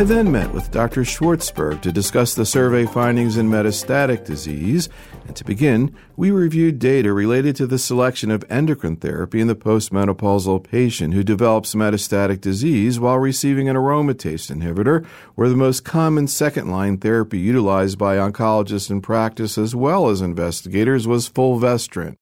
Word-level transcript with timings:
I 0.00 0.04
then 0.04 0.32
met 0.32 0.54
with 0.54 0.70
Dr. 0.70 1.02
Schwartzberg 1.02 1.82
to 1.82 1.92
discuss 1.92 2.32
the 2.32 2.46
survey 2.46 2.86
findings 2.86 3.36
in 3.36 3.50
metastatic 3.50 4.24
disease. 4.24 4.88
And 5.26 5.36
to 5.36 5.44
begin, 5.44 5.94
we 6.16 6.30
reviewed 6.30 6.78
data 6.78 7.12
related 7.12 7.54
to 7.56 7.66
the 7.66 7.78
selection 7.78 8.30
of 8.30 8.42
endocrine 8.48 8.96
therapy 8.96 9.42
in 9.42 9.46
the 9.46 9.54
postmenopausal 9.54 10.64
patient 10.64 11.12
who 11.12 11.22
develops 11.22 11.74
metastatic 11.74 12.40
disease 12.40 12.98
while 12.98 13.18
receiving 13.18 13.68
an 13.68 13.76
aromatase 13.76 14.50
inhibitor, 14.50 15.04
where 15.34 15.50
the 15.50 15.54
most 15.54 15.84
common 15.84 16.26
second 16.28 16.70
line 16.70 16.96
therapy 16.96 17.38
utilized 17.38 17.98
by 17.98 18.16
oncologists 18.16 18.88
in 18.88 19.02
practice 19.02 19.58
as 19.58 19.74
well 19.74 20.08
as 20.08 20.22
investigators 20.22 21.06
was 21.06 21.28
fulvestrant. 21.28 22.16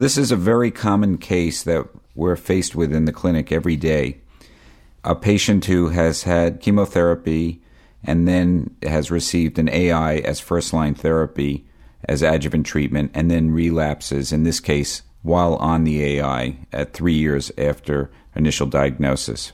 This 0.00 0.18
is 0.18 0.32
a 0.32 0.36
very 0.36 0.72
common 0.72 1.16
case 1.16 1.62
that 1.62 1.88
we're 2.16 2.34
faced 2.34 2.74
with 2.74 2.92
in 2.92 3.04
the 3.04 3.12
clinic 3.12 3.52
every 3.52 3.76
day 3.76 4.20
a 5.04 5.14
patient 5.14 5.64
who 5.64 5.88
has 5.88 6.24
had 6.24 6.60
chemotherapy 6.60 7.60
and 8.04 8.26
then 8.26 8.74
has 8.82 9.10
received 9.10 9.58
an 9.58 9.68
AI 9.68 10.16
as 10.16 10.40
first 10.40 10.72
line 10.72 10.94
therapy 10.94 11.66
as 12.04 12.22
adjuvant 12.22 12.66
treatment 12.66 13.10
and 13.14 13.30
then 13.30 13.50
relapses, 13.50 14.32
in 14.32 14.42
this 14.42 14.60
case, 14.60 15.02
while 15.22 15.56
on 15.56 15.84
the 15.84 16.02
AI 16.02 16.56
at 16.72 16.92
three 16.92 17.14
years 17.14 17.52
after 17.58 18.10
initial 18.34 18.66
diagnosis. 18.66 19.52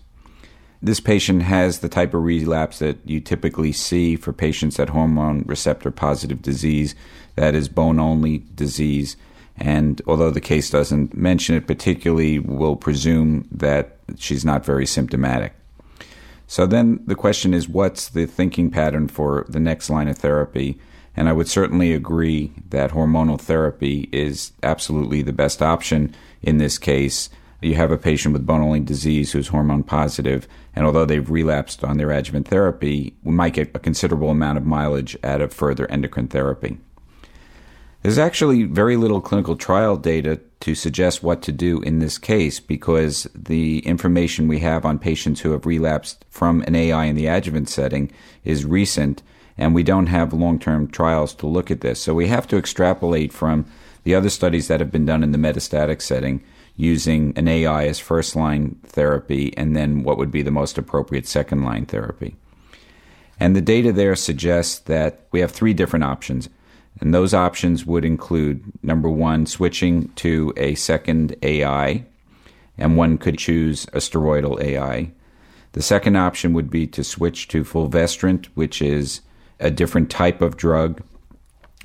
This 0.83 1.01
patient 1.01 1.43
has 1.43 1.81
the 1.81 1.89
type 1.89 2.15
of 2.15 2.23
relapse 2.23 2.79
that 2.79 2.99
you 3.05 3.21
typically 3.21 3.73
see 3.73 4.15
for 4.15 4.33
patients 4.33 4.79
at 4.79 4.91
hormone 4.91 5.43
receptor 5.47 5.91
positive 5.91 6.43
disease, 6.43 6.95
that 7.35 7.55
is 7.55 7.69
bone 7.69 7.99
only 7.99 8.45
disease. 8.55 9.17
And 9.59 10.03
although 10.07 10.31
the 10.31 10.41
case 10.41 10.71
doesn't 10.71 11.17
mention 11.17 11.55
it 11.55 11.67
particularly, 11.67 12.39
we'll 12.39 12.77
presume 12.77 13.49
that 13.51 13.99
she's 14.17 14.45
not 14.45 14.65
very 14.65 14.87
symptomatic. 14.87 15.55
So 16.47 16.67
then 16.67 17.01
the 17.07 17.15
question 17.15 17.55
is 17.55 17.69
what's 17.69 18.09
the 18.09 18.27
thinking 18.27 18.71
pattern 18.71 19.09
for 19.09 19.47
the 19.49 19.61
next 19.61 19.91
line 19.91 20.09
of 20.09 20.19
therapy? 20.19 20.79
And 21.17 21.29
I 21.29 21.33
would 21.33 21.49
certainly 21.49 21.93
agree 21.93 22.53
that 22.69 22.91
hormonal 22.91 23.41
therapy 23.41 24.09
is 24.13 24.53
absolutely 24.63 25.23
the 25.23 25.33
best 25.33 25.63
option 25.63 26.15
in 26.43 26.59
this 26.59 26.79
case. 26.79 27.31
You 27.63 27.75
have 27.75 27.91
a 27.91 27.97
patient 27.97 28.35
with 28.35 28.47
bone 28.47 28.61
only 28.61 28.81
disease 28.81 29.33
who's 29.33 29.49
hormone 29.49 29.83
positive, 29.83 30.47
and 30.75 30.85
although 30.85 31.07
they've 31.07 31.29
relapsed 31.29 31.83
on 31.83 31.97
their 31.97 32.11
adjuvant 32.11 32.49
therapy, 32.49 33.17
we 33.25 33.33
might 33.33 33.55
get 33.55 33.75
a 33.75 33.79
considerable 33.79 34.29
amount 34.29 34.59
of 34.59 34.67
mileage 34.67 35.17
out 35.25 35.41
of 35.41 35.55
further 35.55 35.91
endocrine 35.91 36.29
therapy. 36.29 36.79
There's 38.03 38.19
actually 38.19 38.65
very 38.65 38.97
little 38.97 39.21
clinical 39.21 39.57
trial 39.57 39.97
data 39.97 40.41
to 40.61 40.75
suggest 40.75 41.23
what 41.23 41.43
to 41.43 41.53
do 41.53 41.81
in 41.83 41.99
this 41.99 42.19
case 42.19 42.61
because 42.61 43.27
the 43.35 43.81
information 43.81 44.49
we 44.49 44.61
have 44.61 44.85
on 44.85 44.99
patients 44.99 45.41
who 45.41 45.53
have 45.53 45.67
relapsed 45.67 46.25
from 46.31 46.63
an 46.63 46.75
AI 46.75 47.07
in 47.07 47.17
the 47.17 47.27
adjuvant 47.27 47.69
setting 47.69 48.11
is 48.45 48.65
recent, 48.65 49.23
and 49.59 49.75
we 49.75 49.83
don't 49.83 50.07
have 50.07 50.33
long 50.33 50.59
term 50.59 50.89
trials 50.89 51.35
to 51.35 51.47
look 51.47 51.71
at 51.71 51.81
this. 51.81 52.01
So 52.01 52.15
we 52.15 52.29
have 52.29 52.47
to 52.49 52.57
extrapolate 52.57 53.33
from 53.33 53.67
the 54.05 54.15
other 54.15 54.31
studies 54.31 54.69
that 54.69 54.81
have 54.81 54.93
been 54.93 55.07
done 55.07 55.25
in 55.25 55.33
the 55.33 55.39
metastatic 55.39 56.01
setting 56.01 56.43
using 56.77 57.33
an 57.37 57.49
AI 57.49 57.87
as 57.87 57.99
first 57.99 58.37
line 58.37 58.79
therapy 58.85 59.57
and 59.57 59.75
then 59.75 60.03
what 60.03 60.19
would 60.19 60.31
be 60.31 60.43
the 60.43 60.51
most 60.51 60.79
appropriate 60.79 61.27
second 61.27 61.65
line 61.65 61.87
therapy. 61.87 62.37
And 63.41 63.57
the 63.57 63.61
data 63.61 63.93
there 63.93 64.15
suggests 64.15 64.79
that 64.81 65.27
we 65.33 65.41
have 65.41 65.51
three 65.51 65.75
different 65.75 66.05
options. 66.05 66.49
And 67.01 67.13
those 67.13 67.35
options 67.35 67.85
would 67.85 68.05
include 68.05 68.63
number 68.83 69.09
one, 69.11 69.47
switching 69.47 70.09
to 70.17 70.53
a 70.57 70.75
second 70.75 71.37
AI, 71.43 72.05
and 72.79 72.97
one 72.97 73.19
could 73.19 73.39
choose 73.39 73.85
a 73.93 73.99
steroidal 73.99 74.61
AI. 74.61 75.13
The 75.73 75.83
second 75.83 76.17
option 76.17 76.55
would 76.55 76.71
be 76.71 76.87
to 76.89 77.05
switch 77.05 77.49
to 77.49 77.65
fulvestrant, 77.65 78.47
which 78.57 78.81
is 78.81 79.21
a 79.61 79.71
different 79.71 80.11
type 80.11 80.41
of 80.41 80.57
drug. 80.57 81.03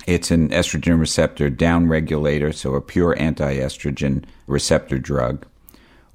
It's 0.08 0.32
an 0.32 0.50
estrogen 0.50 1.00
receptor 1.00 1.50
downregulator, 1.50 2.54
so 2.54 2.76
a 2.76 2.82
pure 2.82 3.18
anti 3.20 3.58
estrogen 3.58 4.24
receptor 4.48 4.98
drug. 4.98 5.46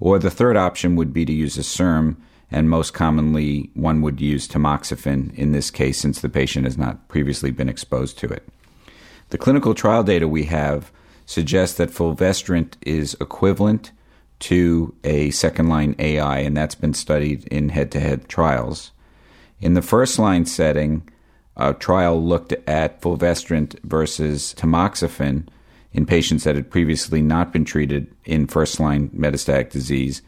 Or 0.01 0.19
the 0.19 0.31
third 0.31 0.57
option 0.57 0.97
would 0.97 1.13
be 1.13 1.25
to 1.25 1.33
use 1.33 1.57
a 1.57 1.63
SERM, 1.63 2.17
and 2.51 2.71
most 2.71 2.95
commonly 2.95 3.71
one 3.75 4.03
would 4.03 4.21
use 4.21 4.49
tamoxifen 4.49 5.35
in 5.35 5.53
this 5.53 5.71
case 5.71 5.99
since 5.99 6.21
the 6.21 6.29
patient 6.29 6.65
has 6.65 6.79
not 6.79 7.09
previously 7.09 7.51
been 7.51 7.69
exposed 7.69 8.19
to 8.19 8.27
it. 8.29 8.47
The 9.31 9.39
clinical 9.39 9.75
trial 9.75 10.03
data 10.03 10.29
we 10.29 10.45
have 10.45 10.93
suggests 11.25 11.77
that 11.79 11.91
fulvestrant 11.91 12.77
is 12.83 13.17
equivalent 13.21 13.93
to 14.39 14.95
a 15.03 15.31
second 15.31 15.69
line 15.69 15.97
AI, 15.99 16.39
and 16.39 16.57
that's 16.57 16.75
been 16.75 16.95
studied 16.95 17.47
in 17.49 17.71
head 17.71 17.91
to 17.93 18.01
head 18.01 18.29
trials. 18.29 18.93
In 19.61 19.75
the 19.75 19.83
first 19.83 20.19
line 20.19 20.45
setting, 20.45 21.09
a 21.57 21.73
trial 21.73 22.23
looked 22.23 22.53
at 22.69 23.01
fulvestrant 23.01 23.77
versus 23.83 24.55
tamoxifen 24.57 25.49
in 25.93 26.05
patients 26.05 26.45
that 26.45 26.55
had 26.55 26.71
previously 26.71 27.23
not 27.23 27.53
been 27.53 27.65
treated 27.65 28.15
in 28.25 28.47
first 28.47 28.79
line 28.79 29.09
metastatic 29.09 29.71
disease. 29.71 30.21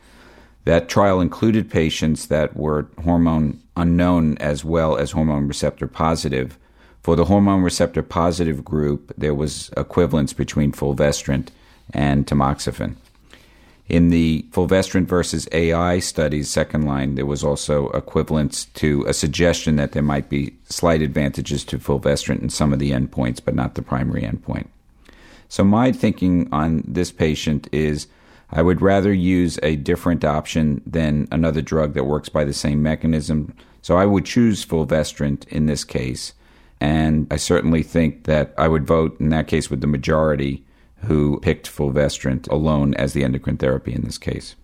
That 0.64 0.88
trial 0.88 1.20
included 1.20 1.70
patients 1.70 2.26
that 2.26 2.56
were 2.56 2.88
hormone 3.04 3.60
unknown 3.76 4.38
as 4.38 4.64
well 4.64 4.96
as 4.96 5.10
hormone 5.10 5.46
receptor 5.46 5.86
positive. 5.86 6.58
For 7.02 7.16
the 7.16 7.26
hormone 7.26 7.62
receptor 7.62 8.02
positive 8.02 8.64
group, 8.64 9.12
there 9.16 9.34
was 9.34 9.70
equivalence 9.76 10.32
between 10.32 10.72
fulvestrant 10.72 11.50
and 11.92 12.26
tamoxifen. 12.26 12.96
In 13.88 14.10
the 14.10 14.44
fulvestrant 14.52 15.08
versus 15.08 15.48
AI 15.52 15.98
studies, 16.00 16.50
second 16.50 16.82
line, 16.82 17.14
there 17.14 17.24
was 17.24 17.42
also 17.42 17.88
equivalence 17.90 18.66
to 18.74 19.02
a 19.08 19.14
suggestion 19.14 19.76
that 19.76 19.92
there 19.92 20.02
might 20.02 20.28
be 20.28 20.54
slight 20.68 21.00
advantages 21.00 21.64
to 21.64 21.78
fulvestrant 21.78 22.42
in 22.42 22.50
some 22.50 22.74
of 22.74 22.80
the 22.80 22.90
endpoints, 22.90 23.40
but 23.42 23.54
not 23.54 23.74
the 23.74 23.82
primary 23.82 24.22
endpoint. 24.22 24.66
So, 25.48 25.64
my 25.64 25.92
thinking 25.92 26.50
on 26.52 26.84
this 26.86 27.10
patient 27.10 27.66
is 27.72 28.08
I 28.50 28.60
would 28.60 28.82
rather 28.82 29.12
use 29.12 29.58
a 29.62 29.76
different 29.76 30.22
option 30.22 30.82
than 30.84 31.26
another 31.32 31.62
drug 31.62 31.94
that 31.94 32.04
works 32.04 32.28
by 32.28 32.44
the 32.44 32.52
same 32.52 32.82
mechanism. 32.82 33.54
So, 33.80 33.96
I 33.96 34.04
would 34.04 34.26
choose 34.26 34.64
fulvestrant 34.64 35.46
in 35.48 35.64
this 35.64 35.84
case. 35.84 36.34
And 36.80 37.26
I 37.30 37.36
certainly 37.36 37.82
think 37.82 38.24
that 38.24 38.54
I 38.56 38.68
would 38.68 38.86
vote 38.86 39.18
in 39.20 39.30
that 39.30 39.48
case 39.48 39.70
with 39.70 39.80
the 39.80 39.86
majority 39.86 40.64
who 41.04 41.40
picked 41.40 41.66
fulvestrant 41.66 42.46
alone 42.48 42.94
as 42.94 43.12
the 43.12 43.24
endocrine 43.24 43.56
therapy 43.56 43.92
in 43.92 44.02
this 44.02 44.18
case. 44.18 44.56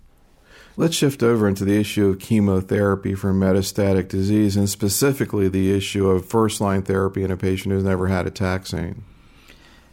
Let's 0.77 0.97
shift 0.97 1.23
over 1.23 1.47
into 1.47 1.65
the 1.65 1.79
issue 1.79 2.09
of 2.09 2.19
chemotherapy 2.19 3.15
for 3.15 3.33
metastatic 3.33 4.09
disease 4.09 4.57
and 4.57 4.69
specifically 4.69 5.49
the 5.49 5.73
issue 5.73 6.09
of 6.09 6.27
first 6.27 6.61
line 6.61 6.83
therapy 6.83 7.23
in 7.23 7.31
a 7.31 7.37
patient 7.37 7.73
who's 7.73 7.85
never 7.85 8.09
had 8.09 8.27
a 8.27 8.31
taxane. 8.31 9.03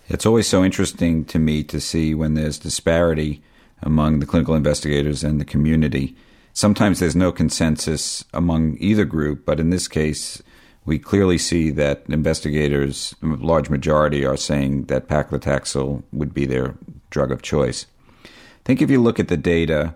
It's 0.09 0.26
always 0.26 0.48
so 0.48 0.64
interesting 0.64 1.24
to 1.26 1.38
me 1.38 1.64
to 1.66 1.80
see 1.80 2.16
when 2.16 2.34
there's 2.34 2.58
disparity 2.58 3.44
among 3.84 4.20
the 4.20 4.26
clinical 4.26 4.56
investigators 4.56 5.24
and 5.24 5.40
the 5.40 5.46
community. 5.46 6.16
Sometimes 6.53 7.00
there's 7.00 7.16
no 7.16 7.32
consensus 7.32 8.26
among 8.34 8.78
either 8.80 9.06
group, 9.06 9.46
but 9.46 9.59
in 9.59 9.70
this 9.70 9.88
case, 9.88 10.42
we 10.86 10.97
clearly 10.97 11.38
see 11.38 11.69
that 11.72 12.03
investigators, 12.08 13.16
a 13.22 13.28
large 13.28 13.69
majority, 13.69 14.25
are 14.25 14.38
saying 14.38 14.86
that 14.86 15.08
paclitaxel 15.08 16.03
would 16.12 16.34
be 16.34 16.46
their 16.46 16.75
drug 17.09 17.31
of 17.31 17.42
choice. 17.42 17.86
I 18.25 18.30
think 18.66 18.81
if 18.81 18.90
you 18.90 19.02
look 19.02 19.20
at 19.20 19.28
the 19.28 19.38
data, 19.38 19.96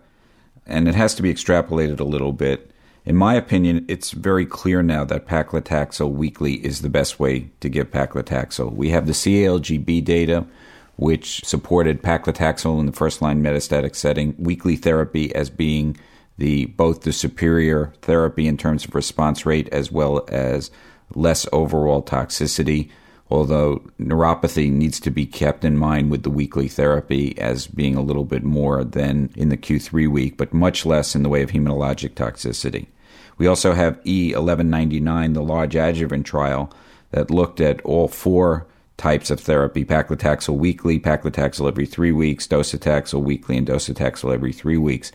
and 0.65 0.87
it 0.87 0.95
has 0.95 1.15
to 1.15 1.21
be 1.21 1.33
extrapolated 1.33 1.99
a 1.99 2.03
little 2.03 2.33
bit, 2.33 2.71
in 3.05 3.15
my 3.15 3.35
opinion, 3.35 3.85
it's 3.87 4.11
very 4.11 4.45
clear 4.45 4.81
now 4.81 5.05
that 5.05 5.27
paclitaxel 5.27 6.11
weekly 6.11 6.53
is 6.65 6.81
the 6.81 6.89
best 6.89 7.19
way 7.19 7.51
to 7.59 7.69
give 7.69 7.91
paclitaxel. 7.91 8.73
We 8.73 8.89
have 8.89 9.05
the 9.05 9.13
CALGB 9.13 10.03
data, 10.03 10.45
which 10.95 11.45
supported 11.45 12.01
paclitaxel 12.01 12.79
in 12.79 12.87
the 12.87 12.91
first 12.91 13.21
line 13.21 13.43
metastatic 13.43 13.95
setting, 13.95 14.35
weekly 14.39 14.75
therapy 14.75 15.33
as 15.35 15.49
being 15.49 15.97
the 16.37 16.65
both 16.65 17.01
the 17.01 17.13
superior 17.13 17.93
therapy 18.01 18.47
in 18.47 18.57
terms 18.57 18.85
of 18.85 18.95
response 18.95 19.45
rate 19.45 19.69
as 19.69 19.91
well 19.91 20.25
as 20.29 20.71
less 21.13 21.45
overall 21.53 22.01
toxicity 22.01 22.89
although 23.29 23.81
neuropathy 23.99 24.71
needs 24.71 24.99
to 24.99 25.09
be 25.09 25.25
kept 25.25 25.65
in 25.65 25.77
mind 25.77 26.11
with 26.11 26.23
the 26.23 26.29
weekly 26.29 26.67
therapy 26.67 27.37
as 27.39 27.67
being 27.67 27.95
a 27.95 28.01
little 28.01 28.23
bit 28.23 28.43
more 28.43 28.83
than 28.83 29.29
in 29.35 29.49
the 29.49 29.57
Q3 29.57 30.07
week, 30.07 30.37
but 30.37 30.53
much 30.53 30.85
less 30.85 31.15
in 31.15 31.23
the 31.23 31.29
way 31.29 31.41
of 31.41 31.51
hematologic 31.51 32.11
toxicity. 32.11 32.87
We 33.37 33.47
also 33.47 33.73
have 33.73 34.01
E1199, 34.03 35.33
the 35.33 35.43
large 35.43 35.75
adjuvant 35.75 36.25
trial 36.25 36.71
that 37.11 37.31
looked 37.31 37.59
at 37.59 37.81
all 37.81 38.07
four 38.07 38.67
types 38.97 39.29
of 39.29 39.39
therapy 39.39 39.83
paclitaxel 39.83 40.55
weekly, 40.55 40.99
paclitaxel 40.99 41.67
every 41.67 41.85
three 41.85 42.11
weeks, 42.11 42.47
docetaxel 42.47 43.21
weekly, 43.21 43.57
and 43.57 43.67
docetaxel 43.67 44.33
every 44.33 44.53
three 44.53 44.77
weeks. 44.77 45.11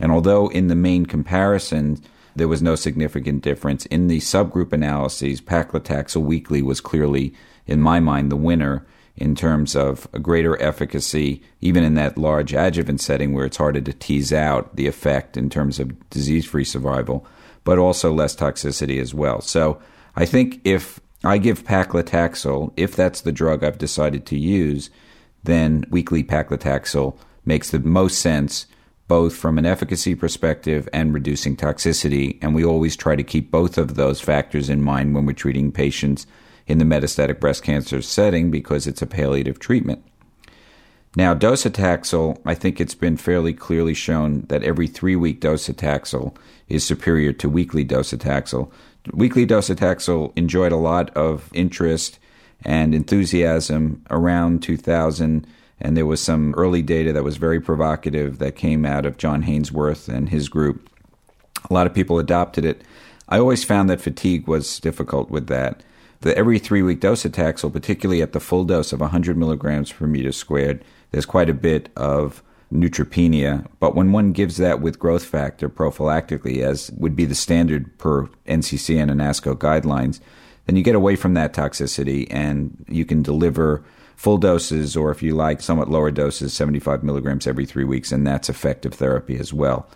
And 0.00 0.10
although 0.10 0.48
in 0.48 0.68
the 0.68 0.74
main 0.74 1.06
comparison 1.06 2.02
there 2.36 2.48
was 2.48 2.62
no 2.62 2.74
significant 2.74 3.42
difference, 3.42 3.86
in 3.86 4.06
the 4.06 4.18
subgroup 4.18 4.72
analyses, 4.72 5.40
paclitaxel 5.40 6.22
weekly 6.22 6.62
was 6.62 6.80
clearly, 6.80 7.34
in 7.66 7.80
my 7.80 8.00
mind, 8.00 8.30
the 8.30 8.36
winner 8.36 8.86
in 9.16 9.34
terms 9.34 9.76
of 9.76 10.08
a 10.12 10.18
greater 10.18 10.60
efficacy, 10.62 11.42
even 11.60 11.84
in 11.84 11.94
that 11.94 12.16
large 12.16 12.54
adjuvant 12.54 13.00
setting 13.00 13.32
where 13.32 13.44
it's 13.44 13.58
harder 13.58 13.80
to 13.80 13.92
tease 13.92 14.32
out 14.32 14.74
the 14.76 14.86
effect 14.86 15.36
in 15.36 15.50
terms 15.50 15.78
of 15.78 16.10
disease 16.10 16.46
free 16.46 16.64
survival, 16.64 17.26
but 17.64 17.78
also 17.78 18.12
less 18.12 18.34
toxicity 18.34 19.00
as 19.00 19.12
well. 19.12 19.40
So 19.40 19.80
I 20.16 20.24
think 20.24 20.60
if 20.64 21.00
I 21.22 21.36
give 21.36 21.64
paclitaxel, 21.64 22.72
if 22.76 22.96
that's 22.96 23.20
the 23.20 23.32
drug 23.32 23.62
I've 23.62 23.76
decided 23.76 24.24
to 24.26 24.38
use, 24.38 24.88
then 25.42 25.84
weekly 25.90 26.24
paclitaxel 26.24 27.16
makes 27.44 27.70
the 27.70 27.80
most 27.80 28.20
sense 28.20 28.66
both 29.10 29.34
from 29.34 29.58
an 29.58 29.66
efficacy 29.66 30.14
perspective 30.14 30.88
and 30.92 31.12
reducing 31.12 31.56
toxicity. 31.56 32.38
And 32.40 32.54
we 32.54 32.64
always 32.64 32.94
try 32.94 33.16
to 33.16 33.24
keep 33.24 33.50
both 33.50 33.76
of 33.76 33.96
those 33.96 34.20
factors 34.20 34.70
in 34.70 34.84
mind 34.84 35.16
when 35.16 35.26
we're 35.26 35.32
treating 35.32 35.72
patients 35.72 36.28
in 36.68 36.78
the 36.78 36.84
metastatic 36.84 37.40
breast 37.40 37.64
cancer 37.64 38.02
setting 38.02 38.52
because 38.52 38.86
it's 38.86 39.02
a 39.02 39.08
palliative 39.08 39.58
treatment. 39.58 40.04
Now, 41.16 41.34
docetaxel, 41.34 42.40
I 42.46 42.54
think 42.54 42.80
it's 42.80 42.94
been 42.94 43.16
fairly 43.16 43.52
clearly 43.52 43.94
shown 43.94 44.42
that 44.42 44.62
every 44.62 44.86
three 44.86 45.16
week 45.16 45.40
docetaxel 45.40 46.36
is 46.68 46.86
superior 46.86 47.32
to 47.32 47.48
weekly 47.48 47.84
docetaxel. 47.84 48.70
Weekly 49.12 49.44
docetaxel 49.44 50.32
enjoyed 50.36 50.70
a 50.70 50.76
lot 50.76 51.10
of 51.16 51.50
interest 51.52 52.20
and 52.64 52.94
enthusiasm 52.94 54.04
around 54.08 54.62
2000 54.62 55.48
and 55.80 55.96
there 55.96 56.06
was 56.06 56.22
some 56.22 56.54
early 56.54 56.82
data 56.82 57.12
that 57.12 57.24
was 57.24 57.36
very 57.36 57.60
provocative 57.60 58.38
that 58.38 58.56
came 58.56 58.84
out 58.84 59.06
of 59.06 59.16
John 59.16 59.42
Hainsworth 59.42 60.08
and 60.08 60.28
his 60.28 60.48
group. 60.48 60.88
A 61.68 61.72
lot 61.72 61.86
of 61.86 61.94
people 61.94 62.18
adopted 62.18 62.64
it. 62.64 62.82
I 63.28 63.38
always 63.38 63.64
found 63.64 63.88
that 63.88 64.00
fatigue 64.00 64.46
was 64.46 64.80
difficult 64.80 65.30
with 65.30 65.46
that. 65.46 65.82
The 66.20 66.36
every 66.36 66.58
three 66.58 66.82
week 66.82 67.00
docetaxel, 67.00 67.72
particularly 67.72 68.20
at 68.20 68.32
the 68.32 68.40
full 68.40 68.64
dose 68.64 68.92
of 68.92 69.00
100 69.00 69.36
milligrams 69.36 69.92
per 69.92 70.06
meter 70.06 70.32
squared, 70.32 70.84
there's 71.12 71.26
quite 71.26 71.48
a 71.48 71.54
bit 71.54 71.88
of 71.96 72.42
neutropenia. 72.72 73.66
But 73.78 73.94
when 73.94 74.12
one 74.12 74.32
gives 74.32 74.56
that 74.58 74.80
with 74.80 74.98
growth 74.98 75.24
factor 75.24 75.68
prophylactically, 75.68 76.62
as 76.62 76.90
would 76.92 77.16
be 77.16 77.24
the 77.24 77.34
standard 77.34 77.96
per 77.98 78.26
NCCN 78.46 79.10
and 79.10 79.20
ASCO 79.20 79.56
guidelines, 79.56 80.20
then 80.66 80.76
you 80.76 80.82
get 80.82 80.94
away 80.94 81.16
from 81.16 81.34
that 81.34 81.52
toxicity 81.52 82.26
and 82.30 82.84
you 82.88 83.04
can 83.04 83.22
deliver 83.22 83.82
full 84.20 84.36
doses, 84.36 84.98
or 84.98 85.10
if 85.10 85.22
you 85.22 85.34
like, 85.34 85.62
somewhat 85.62 85.88
lower 85.88 86.10
doses, 86.10 86.52
75 86.52 87.02
milligrams 87.02 87.46
every 87.46 87.64
three 87.64 87.84
weeks, 87.84 88.12
and 88.12 88.26
that's 88.26 88.50
effective 88.50 88.92
therapy 88.92 89.38
as 89.38 89.50
well. 89.50 89.88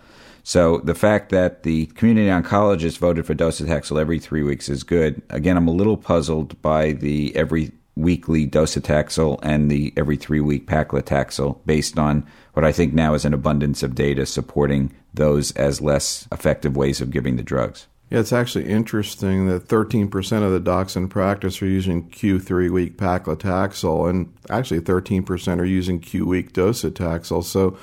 So 0.42 0.78
the 0.78 0.94
fact 0.94 1.28
that 1.28 1.62
the 1.62 1.86
community 1.88 2.28
oncologist 2.28 2.96
voted 2.96 3.26
for 3.26 3.34
docetaxel 3.34 4.00
every 4.00 4.18
three 4.18 4.42
weeks 4.42 4.70
is 4.70 4.82
good. 4.82 5.20
Again, 5.28 5.58
I'm 5.58 5.68
a 5.68 5.72
little 5.72 5.98
puzzled 5.98 6.60
by 6.62 6.92
the 6.92 7.36
every 7.36 7.70
weekly 7.96 8.46
docetaxel 8.46 9.40
and 9.42 9.70
the 9.70 9.92
every 9.94 10.16
three 10.16 10.40
week 10.40 10.66
paclitaxel 10.66 11.58
based 11.66 11.98
on 11.98 12.26
what 12.54 12.64
I 12.64 12.72
think 12.72 12.94
now 12.94 13.12
is 13.12 13.26
an 13.26 13.34
abundance 13.34 13.82
of 13.82 13.94
data 13.94 14.24
supporting 14.24 14.94
those 15.12 15.52
as 15.52 15.82
less 15.82 16.26
effective 16.32 16.78
ways 16.78 17.02
of 17.02 17.10
giving 17.10 17.36
the 17.36 17.42
drugs. 17.42 17.88
Yeah, 18.14 18.20
it's 18.20 18.32
actually 18.32 18.66
interesting 18.66 19.48
that 19.48 19.66
13% 19.66 20.42
of 20.44 20.52
the 20.52 20.60
docs 20.60 20.94
in 20.94 21.08
practice 21.08 21.60
are 21.60 21.66
using 21.66 22.08
Q3 22.10 22.70
week 22.70 22.96
paclitaxel, 22.96 24.08
and 24.08 24.32
actually 24.48 24.80
13% 24.80 25.58
are 25.58 25.64
using 25.64 25.98
Q 25.98 26.24
week 26.24 26.52
docetaxel. 26.52 27.42
So 27.42 27.76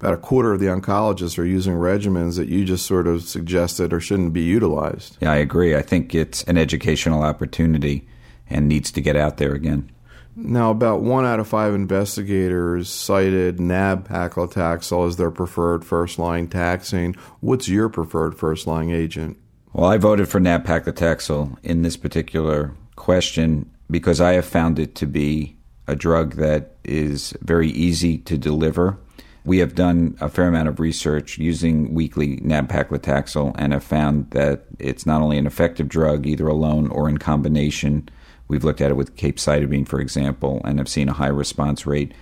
about 0.00 0.14
a 0.14 0.16
quarter 0.16 0.52
of 0.52 0.58
the 0.58 0.66
oncologists 0.66 1.38
are 1.38 1.44
using 1.44 1.74
regimens 1.74 2.36
that 2.36 2.48
you 2.48 2.64
just 2.64 2.84
sort 2.84 3.06
of 3.06 3.22
suggested 3.22 3.92
or 3.92 4.00
shouldn't 4.00 4.32
be 4.32 4.42
utilized. 4.42 5.18
Yeah, 5.20 5.30
I 5.30 5.36
agree. 5.36 5.76
I 5.76 5.82
think 5.82 6.16
it's 6.16 6.42
an 6.44 6.58
educational 6.58 7.22
opportunity 7.22 8.08
and 8.50 8.66
needs 8.66 8.90
to 8.90 9.00
get 9.00 9.14
out 9.14 9.36
there 9.36 9.52
again. 9.52 9.88
Now, 10.34 10.72
about 10.72 11.00
one 11.00 11.24
out 11.24 11.38
of 11.38 11.46
five 11.46 11.74
investigators 11.74 12.90
cited 12.90 13.60
NAB 13.60 14.08
paclitaxel 14.08 15.06
as 15.06 15.16
their 15.16 15.30
preferred 15.30 15.84
first 15.84 16.18
line 16.18 16.48
taxane. 16.48 17.16
What's 17.38 17.68
your 17.68 17.88
preferred 17.88 18.36
first 18.36 18.66
line 18.66 18.90
agent? 18.90 19.38
Well, 19.76 19.90
I 19.90 19.98
voted 19.98 20.26
for 20.30 20.40
nab-paclitaxel 20.40 21.58
in 21.62 21.82
this 21.82 21.98
particular 21.98 22.72
question 22.94 23.70
because 23.90 24.22
I 24.22 24.32
have 24.32 24.46
found 24.46 24.78
it 24.78 24.94
to 24.94 25.06
be 25.06 25.54
a 25.86 25.94
drug 25.94 26.36
that 26.36 26.76
is 26.82 27.34
very 27.42 27.68
easy 27.68 28.16
to 28.16 28.38
deliver. 28.38 28.96
We 29.44 29.58
have 29.58 29.74
done 29.74 30.16
a 30.18 30.30
fair 30.30 30.48
amount 30.48 30.68
of 30.68 30.80
research 30.80 31.36
using 31.36 31.92
weekly 31.92 32.38
nab-paclitaxel 32.42 33.54
and 33.58 33.74
have 33.74 33.84
found 33.84 34.30
that 34.30 34.64
it's 34.78 35.04
not 35.04 35.20
only 35.20 35.36
an 35.36 35.46
effective 35.46 35.90
drug, 35.90 36.26
either 36.26 36.48
alone 36.48 36.88
or 36.88 37.06
in 37.06 37.18
combination. 37.18 38.08
We've 38.48 38.64
looked 38.64 38.80
at 38.80 38.90
it 38.90 38.96
with 38.96 39.14
capecitabine, 39.14 39.86
for 39.86 40.00
example, 40.00 40.62
and 40.64 40.78
have 40.78 40.88
seen 40.88 41.10
a 41.10 41.12
high 41.12 41.26
response 41.26 41.84
rate 41.84 42.14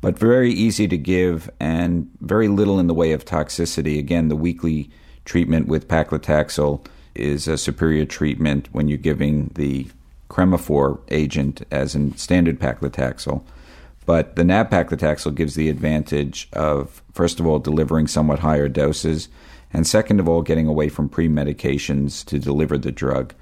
but 0.00 0.16
very 0.16 0.50
easy 0.50 0.86
to 0.88 0.96
give 0.96 1.50
and 1.58 2.08
very 2.20 2.48
little 2.48 2.78
in 2.78 2.86
the 2.86 2.94
way 2.94 3.10
of 3.10 3.24
toxicity. 3.24 3.98
Again, 3.98 4.28
the 4.28 4.36
weekly 4.36 4.90
treatment 5.24 5.66
with 5.66 5.88
paclitaxel 5.88 6.86
is 7.14 7.48
a 7.48 7.58
superior 7.58 8.04
treatment 8.04 8.68
when 8.72 8.88
you're 8.88 8.98
giving 8.98 9.48
the 9.54 9.86
Cremophor 10.28 11.00
agent 11.08 11.62
as 11.70 11.94
in 11.94 12.16
standard 12.16 12.60
paclitaxel. 12.60 13.42
But 14.06 14.36
the 14.36 14.44
nab-paclitaxel 14.44 15.34
gives 15.34 15.54
the 15.54 15.68
advantage 15.68 16.48
of, 16.52 17.02
first 17.12 17.38
of 17.38 17.46
all, 17.46 17.58
delivering 17.58 18.06
somewhat 18.06 18.38
higher 18.40 18.68
doses, 18.68 19.28
and 19.72 19.86
second 19.86 20.18
of 20.18 20.28
all, 20.28 20.42
getting 20.42 20.66
away 20.66 20.88
from 20.88 21.08
pre-medications 21.08 22.24
to 22.26 22.38
deliver 22.38 22.78
the 22.78 22.90
drug. 22.92 23.34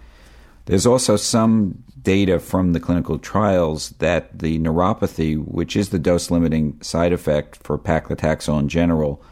There's 0.66 0.86
also 0.86 1.16
some 1.16 1.82
data 2.02 2.38
from 2.38 2.72
the 2.72 2.80
clinical 2.80 3.18
trials 3.18 3.90
that 3.98 4.38
the 4.38 4.58
neuropathy, 4.58 5.36
which 5.42 5.76
is 5.76 5.88
the 5.88 5.98
dose 5.98 6.30
limiting 6.30 6.78
side 6.82 7.12
effect 7.12 7.56
for 7.56 7.78
paclitaxel 7.78 8.58
in 8.60 8.68
general, 8.68 9.22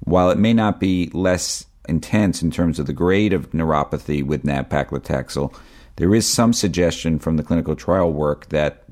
while 0.00 0.30
it 0.30 0.38
may 0.38 0.52
not 0.52 0.80
be 0.80 1.10
less 1.12 1.66
intense 1.88 2.42
in 2.42 2.50
terms 2.50 2.78
of 2.78 2.86
the 2.86 2.92
grade 2.92 3.32
of 3.32 3.50
neuropathy 3.50 4.24
with 4.24 4.44
nab-paclitaxel, 4.44 5.54
there 5.96 6.14
is 6.14 6.26
some 6.26 6.52
suggestion 6.52 7.18
from 7.18 7.36
the 7.36 7.42
clinical 7.42 7.76
trial 7.76 8.12
work 8.12 8.48
that 8.48 8.84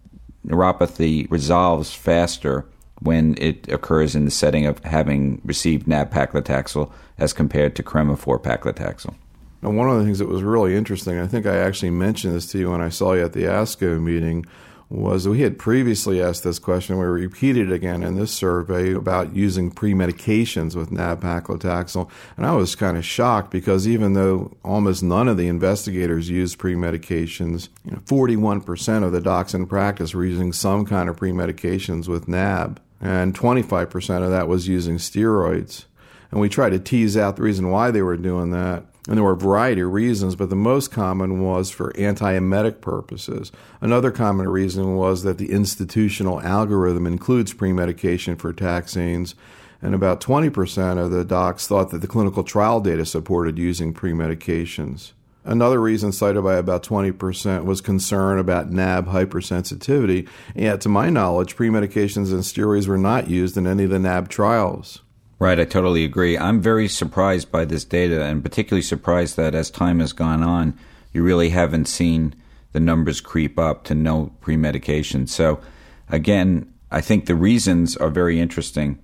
neuropathy 0.47 1.31
resolves 1.31 1.95
faster 1.95 2.67
when 3.01 3.37
it 3.39 3.69
occurs 3.69 4.15
in 4.15 4.25
the 4.25 4.31
setting 4.31 4.67
of 4.67 4.79
having 4.85 5.41
received 5.45 5.89
nab-paclitaxel 5.89 6.91
as 7.19 7.33
compared 7.33 7.75
to 7.75 7.83
Cremophor 7.83 8.41
paclitaxel. 8.41 9.15
Now, 9.61 9.71
one 9.71 9.89
of 9.89 9.99
the 9.99 10.05
things 10.05 10.19
that 10.19 10.29
was 10.29 10.43
really 10.43 10.75
interesting, 10.75 11.19
I 11.19 11.27
think 11.27 11.47
I 11.47 11.57
actually 11.57 11.91
mentioned 11.91 12.35
this 12.35 12.51
to 12.53 12.59
you 12.59 12.71
when 12.71 12.81
I 12.81 12.89
saw 12.89 13.13
you 13.13 13.25
at 13.25 13.33
the 13.33 13.45
ASCO 13.45 14.01
meeting, 14.01 14.45
was 14.93 15.27
we 15.27 15.41
had 15.41 15.59
previously 15.59 16.23
asked 16.23 16.45
this 16.45 16.59
question. 16.59 16.99
We 16.99 17.07
repeated 17.07 17.73
again 17.73 18.03
in 18.03 18.17
this 18.17 18.31
survey 18.31 18.93
about 18.93 19.35
using 19.35 19.71
pre-medications 19.71 20.77
with 20.77 20.93
nab-paclitaxel, 20.93 22.11
and 22.37 22.45
I 22.45 22.53
was 22.53 22.75
kind 22.75 22.99
of 22.99 23.05
shocked 23.05 23.51
because 23.51 23.89
even 23.89 24.13
though 24.13 24.55
almost 24.63 25.03
none 25.03 25.29
of 25.29 25.39
the 25.39 25.49
investigators 25.49 26.29
used 26.29 26.59
pre-medications, 26.59 27.71
you 27.87 27.93
know, 27.93 27.99
41% 28.01 29.03
of 29.03 29.13
the 29.13 29.21
docs 29.21 29.55
in 29.55 29.67
practice 29.67 30.15
were 30.15 30.27
using 30.27 30.53
some 30.53 30.85
kind 30.85 31.09
of 31.09 31.17
pre-medications 31.17 32.07
with 32.07 32.29
NAB, 32.29 32.79
and 33.01 33.35
25% 33.35 34.23
of 34.23 34.31
that 34.31 34.47
was 34.47 34.69
using 34.69 34.97
steroids. 34.97 35.87
And 36.31 36.41
we 36.41 36.51
tried 36.51 36.71
to 36.71 36.79
tease 36.79 37.17
out 37.17 37.37
the 37.37 37.43
reason 37.43 37.71
why 37.71 37.91
they 37.91 38.03
were 38.03 38.17
doing 38.17 38.51
that. 38.51 38.85
And 39.09 39.17
there 39.17 39.25
were 39.25 39.33
a 39.33 39.37
variety 39.37 39.81
of 39.81 39.93
reasons, 39.93 40.37
but 40.37 40.49
the 40.49 40.57
most 40.57 40.93
common 40.93 41.41
was 41.41 41.71
for 41.71 41.93
antiemetic 41.95 42.81
purposes. 42.81 43.51
Another 43.81 44.13
common 44.13 44.49
reason 44.49 44.95
was 44.95 45.25
that 45.25 45.39
the 45.39 45.51
institutional 45.51 46.41
algorithm 46.43 47.07
includes 47.07 47.53
premedication 47.53 48.39
for 48.39 48.53
taxanes, 48.53 49.35
and 49.81 49.95
about 49.95 50.21
20% 50.21 50.99
of 50.99 51.11
the 51.11 51.25
docs 51.25 51.67
thought 51.67 51.91
that 51.91 51.99
the 51.99 52.07
clinical 52.07 52.45
trial 52.45 52.81
data 52.81 53.05
supported 53.05 53.59
using 53.59 53.93
premedications. 53.93 55.13
Another 55.45 55.81
reason 55.81 56.13
cited 56.13 56.45
by 56.45 56.55
about 56.55 56.85
20% 56.85 57.65
was 57.65 57.81
concern 57.81 58.39
about 58.39 58.71
NAB 58.71 59.09
hypersensitivity, 59.09 60.29
and 60.55 60.63
yet 60.63 60.81
to 60.83 60.89
my 60.89 61.11
knowledge, 61.11 61.57
premedications 61.57 62.31
and 62.31 62.43
steroids 62.45 62.87
were 62.87 62.97
not 62.97 63.29
used 63.29 63.57
in 63.57 63.67
any 63.67 63.83
of 63.83 63.91
the 63.91 63.99
NAB 63.99 64.29
trials. 64.29 65.02
Right, 65.43 65.59
I 65.59 65.65
totally 65.65 66.05
agree. 66.05 66.39
I'm 66.39 66.61
very 66.61 66.87
surprised 66.87 67.51
by 67.51 67.65
this 67.65 67.83
data, 67.83 68.23
and 68.23 68.45
particularly 68.45 68.81
surprised 68.81 69.37
that 69.37 69.57
as 69.57 69.73
time 69.73 69.99
has 69.99 70.13
gone 70.13 70.41
on, 70.41 70.79
you 71.13 71.25
really 71.25 71.49
haven't 71.49 71.87
seen 71.87 72.37
the 72.71 72.79
numbers 72.79 73.21
creep 73.21 73.59
up 73.59 73.83
to 73.87 73.95
no 73.97 74.31
pre 74.41 74.57
medication. 74.57 75.27
So, 75.27 75.61
again, 76.09 76.73
I 76.93 77.01
think 77.01 77.27
the 77.27 77.35
reasons 77.35 77.97
are 77.97 78.09
very 78.09 78.39
interesting. 78.39 79.01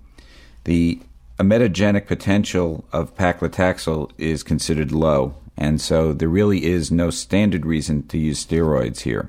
The 0.62 1.00
emetogenic 1.40 2.06
potential 2.06 2.84
of 2.92 3.16
paclitaxel 3.16 4.12
is 4.16 4.44
considered 4.44 4.92
low, 4.92 5.34
and 5.56 5.80
so 5.80 6.12
there 6.12 6.28
really 6.28 6.66
is 6.66 6.92
no 6.92 7.10
standard 7.10 7.66
reason 7.66 8.06
to 8.06 8.16
use 8.16 8.46
steroids 8.46 9.00
here. 9.00 9.28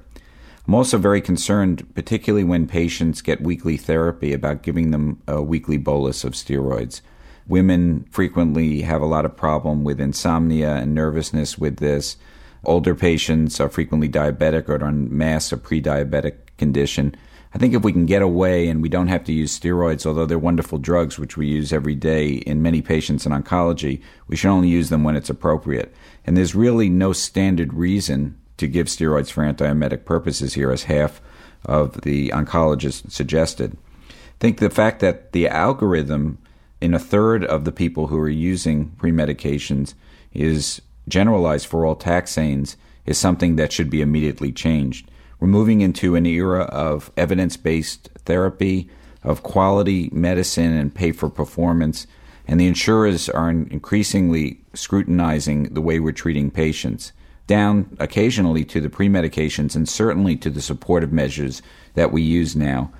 I'm 0.69 0.75
also 0.75 0.99
very 0.99 1.19
concerned, 1.19 1.95
particularly 1.95 2.43
when 2.43 2.67
patients 2.67 3.23
get 3.23 3.41
weekly 3.41 3.75
therapy, 3.75 4.33
about 4.33 4.61
giving 4.61 4.91
them 4.91 5.19
a 5.27 5.41
weekly 5.41 5.77
bolus 5.77 6.23
of 6.23 6.33
steroids. 6.33 7.01
Women 7.47 8.05
frequently 8.11 8.83
have 8.83 9.01
a 9.01 9.07
lot 9.07 9.25
of 9.25 9.35
problem 9.35 9.83
with 9.83 9.99
insomnia 9.99 10.75
and 10.75 10.93
nervousness 10.93 11.57
with 11.57 11.77
this. 11.77 12.17
Older 12.65 12.93
patients 12.93 13.59
are 13.59 13.67
frequently 13.67 14.07
diabetic 14.07 14.69
or 14.69 14.85
on 14.85 15.07
mass 15.11 15.51
a 15.51 15.57
pre-diabetic 15.57 16.35
condition. 16.59 17.15
I 17.55 17.57
think 17.57 17.73
if 17.73 17.83
we 17.83 17.91
can 17.91 18.05
get 18.05 18.21
away 18.21 18.67
and 18.67 18.79
we 18.79 18.89
don't 18.89 19.07
have 19.07 19.23
to 19.23 19.33
use 19.33 19.59
steroids, 19.59 20.05
although 20.05 20.27
they're 20.27 20.37
wonderful 20.37 20.77
drugs 20.77 21.17
which 21.17 21.35
we 21.35 21.47
use 21.47 21.73
every 21.73 21.95
day 21.95 22.33
in 22.33 22.61
many 22.61 22.83
patients 22.83 23.25
in 23.25 23.31
oncology, 23.31 24.03
we 24.27 24.35
should 24.35 24.51
only 24.51 24.69
use 24.69 24.89
them 24.89 25.03
when 25.03 25.15
it's 25.15 25.31
appropriate. 25.31 25.95
And 26.27 26.37
there's 26.37 26.53
really 26.53 26.89
no 26.89 27.11
standard 27.11 27.73
reason 27.73 28.39
to 28.59 28.67
give 28.67 28.87
steroids 28.87 29.31
for 29.31 29.43
antiemetic 29.43 30.05
purposes 30.05 30.53
here, 30.53 30.71
as 30.71 30.83
half 30.83 31.21
of 31.65 32.01
the 32.01 32.29
oncologists 32.29 33.11
suggested. 33.11 33.75
I 34.09 34.13
think 34.39 34.59
the 34.59 34.69
fact 34.69 34.99
that 35.01 35.31
the 35.33 35.47
algorithm 35.47 36.37
in 36.81 36.93
a 36.93 36.99
third 36.99 37.43
of 37.43 37.65
the 37.65 37.71
people 37.71 38.07
who 38.07 38.17
are 38.17 38.29
using 38.29 38.91
pre-medications 38.91 39.93
is 40.33 40.81
generalized 41.07 41.65
for 41.65 41.85
all 41.85 41.95
taxanes 41.95 42.75
is 43.05 43.17
something 43.17 43.55
that 43.55 43.73
should 43.73 43.89
be 43.89 44.01
immediately 44.01 44.51
changed. 44.51 45.09
We're 45.39 45.47
moving 45.47 45.81
into 45.81 46.15
an 46.15 46.25
era 46.25 46.63
of 46.63 47.11
evidence 47.17 47.57
based 47.57 48.09
therapy, 48.25 48.89
of 49.23 49.43
quality 49.43 50.09
medicine 50.13 50.73
and 50.73 50.93
pay 50.93 51.11
for 51.11 51.29
performance, 51.29 52.07
and 52.47 52.59
the 52.59 52.67
insurers 52.67 53.29
are 53.29 53.49
increasingly 53.49 54.61
scrutinizing 54.73 55.73
the 55.73 55.81
way 55.81 55.99
we're 55.99 56.11
treating 56.11 56.49
patients, 56.49 57.11
down 57.49 57.97
occasionally 57.99 58.63
to 58.63 58.79
the 58.79 58.91
pre 58.91 59.09
medications 59.09 59.75
and 59.75 59.89
certainly 59.89 60.37
to 60.37 60.51
the 60.51 60.61
supportive 60.61 61.11
measures 61.11 61.63
that 61.95 62.11
we 62.11 62.21
use 62.21 62.55
now. 62.55 62.91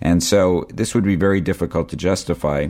And 0.00 0.22
so 0.22 0.64
this 0.72 0.94
would 0.94 1.02
be 1.02 1.16
very 1.16 1.40
difficult 1.40 1.88
to 1.88 1.96
justify. 1.96 2.68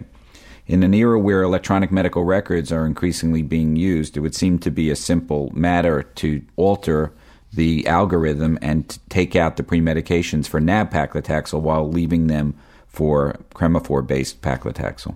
In 0.67 0.83
an 0.83 0.95
era 0.95 1.21
where 1.21 1.43
electronic 1.43 1.93
medical 1.93 2.25
records 2.25 2.73
are 2.73 2.87
increasingly 2.87 3.43
being 3.43 3.77
used, 3.77 4.17
it 4.17 4.21
would 4.21 4.35
seem 4.35 4.59
to 4.61 4.71
be 4.71 4.89
a 4.91 4.97
simple 4.97 5.53
matter 5.55 6.03
to 6.03 6.43
alter 6.57 7.13
the 7.53 7.87
algorithm 7.87 8.59
and 8.63 8.99
take 9.11 9.37
out 9.37 9.57
the 9.57 9.63
pre-medications 9.63 10.49
for 10.49 10.59
nab-paclitaxel 10.59 11.61
while 11.61 11.89
leaving 11.89 12.29
them 12.29 12.55
for 12.87 13.37
Cremophor-based 13.55 14.41
paclitaxel. 14.41 15.15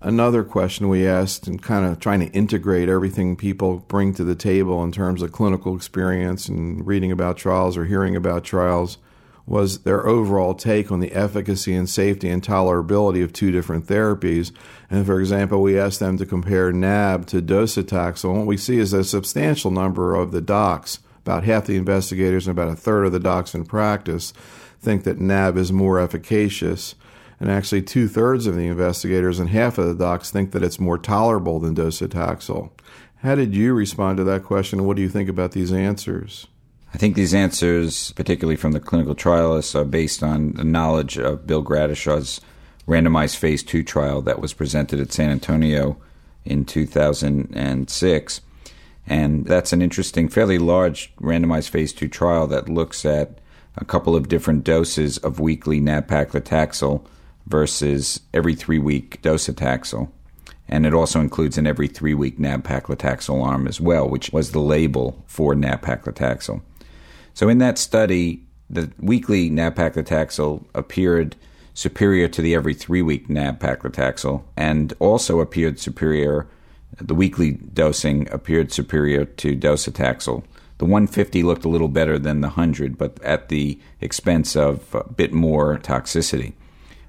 Another 0.00 0.44
question 0.44 0.88
we 0.88 1.06
asked, 1.06 1.48
and 1.48 1.60
kind 1.60 1.84
of 1.84 1.98
trying 1.98 2.20
to 2.20 2.32
integrate 2.32 2.88
everything 2.88 3.34
people 3.34 3.78
bring 3.88 4.14
to 4.14 4.22
the 4.22 4.36
table 4.36 4.84
in 4.84 4.92
terms 4.92 5.22
of 5.22 5.32
clinical 5.32 5.74
experience 5.74 6.48
and 6.48 6.86
reading 6.86 7.10
about 7.10 7.36
trials 7.36 7.76
or 7.76 7.84
hearing 7.84 8.14
about 8.14 8.44
trials, 8.44 8.98
was 9.44 9.80
their 9.80 10.06
overall 10.06 10.54
take 10.54 10.92
on 10.92 11.00
the 11.00 11.12
efficacy 11.12 11.74
and 11.74 11.88
safety 11.88 12.28
and 12.28 12.42
tolerability 12.42 13.24
of 13.24 13.32
two 13.32 13.50
different 13.50 13.86
therapies. 13.86 14.52
And 14.90 15.04
for 15.04 15.18
example, 15.18 15.62
we 15.62 15.78
asked 15.78 16.00
them 16.00 16.16
to 16.18 16.26
compare 16.26 16.70
NAB 16.70 17.26
to 17.26 17.42
docetaxel. 17.42 18.36
What 18.36 18.46
we 18.46 18.58
see 18.58 18.78
is 18.78 18.92
a 18.92 19.02
substantial 19.02 19.70
number 19.70 20.14
of 20.14 20.30
the 20.30 20.42
docs 20.42 21.00
about 21.24 21.44
half 21.44 21.66
the 21.66 21.76
investigators 21.76 22.46
and 22.46 22.56
about 22.56 22.72
a 22.72 22.76
third 22.76 23.04
of 23.04 23.12
the 23.12 23.20
docs 23.20 23.54
in 23.54 23.64
practice 23.64 24.32
think 24.80 25.04
that 25.04 25.20
NAB 25.20 25.56
is 25.56 25.72
more 25.72 25.98
efficacious. 25.98 26.94
And 27.40 27.50
actually, 27.50 27.82
two 27.82 28.08
thirds 28.08 28.46
of 28.46 28.56
the 28.56 28.66
investigators 28.66 29.38
and 29.38 29.50
half 29.50 29.78
of 29.78 29.86
the 29.86 29.94
docs 29.94 30.30
think 30.30 30.50
that 30.52 30.62
it's 30.62 30.80
more 30.80 30.98
tolerable 30.98 31.60
than 31.60 31.74
docetaxel. 31.74 32.70
How 33.22 33.34
did 33.34 33.54
you 33.54 33.74
respond 33.74 34.16
to 34.18 34.24
that 34.24 34.44
question, 34.44 34.84
what 34.84 34.96
do 34.96 35.02
you 35.02 35.08
think 35.08 35.28
about 35.28 35.52
these 35.52 35.72
answers? 35.72 36.46
I 36.94 36.98
think 36.98 37.14
these 37.16 37.34
answers, 37.34 38.12
particularly 38.12 38.56
from 38.56 38.72
the 38.72 38.80
clinical 38.80 39.14
trialists, 39.14 39.74
are 39.74 39.84
based 39.84 40.22
on 40.22 40.52
the 40.52 40.64
knowledge 40.64 41.18
of 41.18 41.46
Bill 41.46 41.62
Gradishar's 41.62 42.40
randomized 42.86 43.36
phase 43.36 43.62
two 43.62 43.82
trial 43.82 44.22
that 44.22 44.40
was 44.40 44.54
presented 44.54 44.98
at 44.98 45.12
San 45.12 45.30
Antonio 45.30 45.98
in 46.44 46.64
2006. 46.64 48.40
And 49.06 49.46
that's 49.46 49.72
an 49.72 49.82
interesting, 49.82 50.28
fairly 50.28 50.58
large 50.58 51.14
randomized 51.16 51.68
phase 51.68 51.92
two 51.92 52.08
trial 52.08 52.46
that 52.48 52.68
looks 52.68 53.04
at 53.04 53.38
a 53.76 53.84
couple 53.84 54.16
of 54.16 54.28
different 54.28 54.64
doses 54.64 55.18
of 55.18 55.40
weekly 55.40 55.80
nab-paclitaxel 55.80 57.04
versus 57.48 58.20
every 58.32 58.54
three 58.54 58.78
week 58.78 59.20
docetaxel. 59.22 60.10
And 60.68 60.84
it 60.84 60.92
also 60.92 61.20
includes 61.20 61.56
an 61.56 61.66
every 61.66 61.88
three 61.88 62.14
week 62.14 62.38
nab-paclitaxel 62.38 63.42
arm 63.42 63.66
as 63.66 63.80
well, 63.80 64.08
which 64.08 64.30
was 64.32 64.52
the 64.52 64.60
label 64.60 65.24
for 65.26 65.54
nab-paclitaxel. 65.54 66.60
So 67.32 67.48
in 67.48 67.58
that 67.58 67.78
study, 67.78 68.44
the 68.68 68.90
weekly 68.98 69.48
nab-paclitaxel 69.48 70.64
appeared 70.74 71.36
superior 71.72 72.28
to 72.28 72.42
the 72.42 72.54
every 72.54 72.74
three 72.74 73.02
week 73.02 73.30
nab-paclitaxel 73.30 74.42
and 74.56 74.92
also 74.98 75.40
appeared 75.40 75.78
superior 75.78 76.48
the 76.96 77.14
weekly 77.14 77.52
dosing 77.52 78.28
appeared 78.30 78.72
superior 78.72 79.24
to 79.24 79.56
docetaxel. 79.56 80.42
The 80.78 80.84
150 80.84 81.42
looked 81.42 81.64
a 81.64 81.68
little 81.68 81.88
better 81.88 82.18
than 82.18 82.40
the 82.40 82.48
100, 82.48 82.96
but 82.96 83.22
at 83.22 83.48
the 83.48 83.78
expense 84.00 84.56
of 84.56 84.94
a 84.94 85.04
bit 85.12 85.32
more 85.32 85.78
toxicity. 85.78 86.54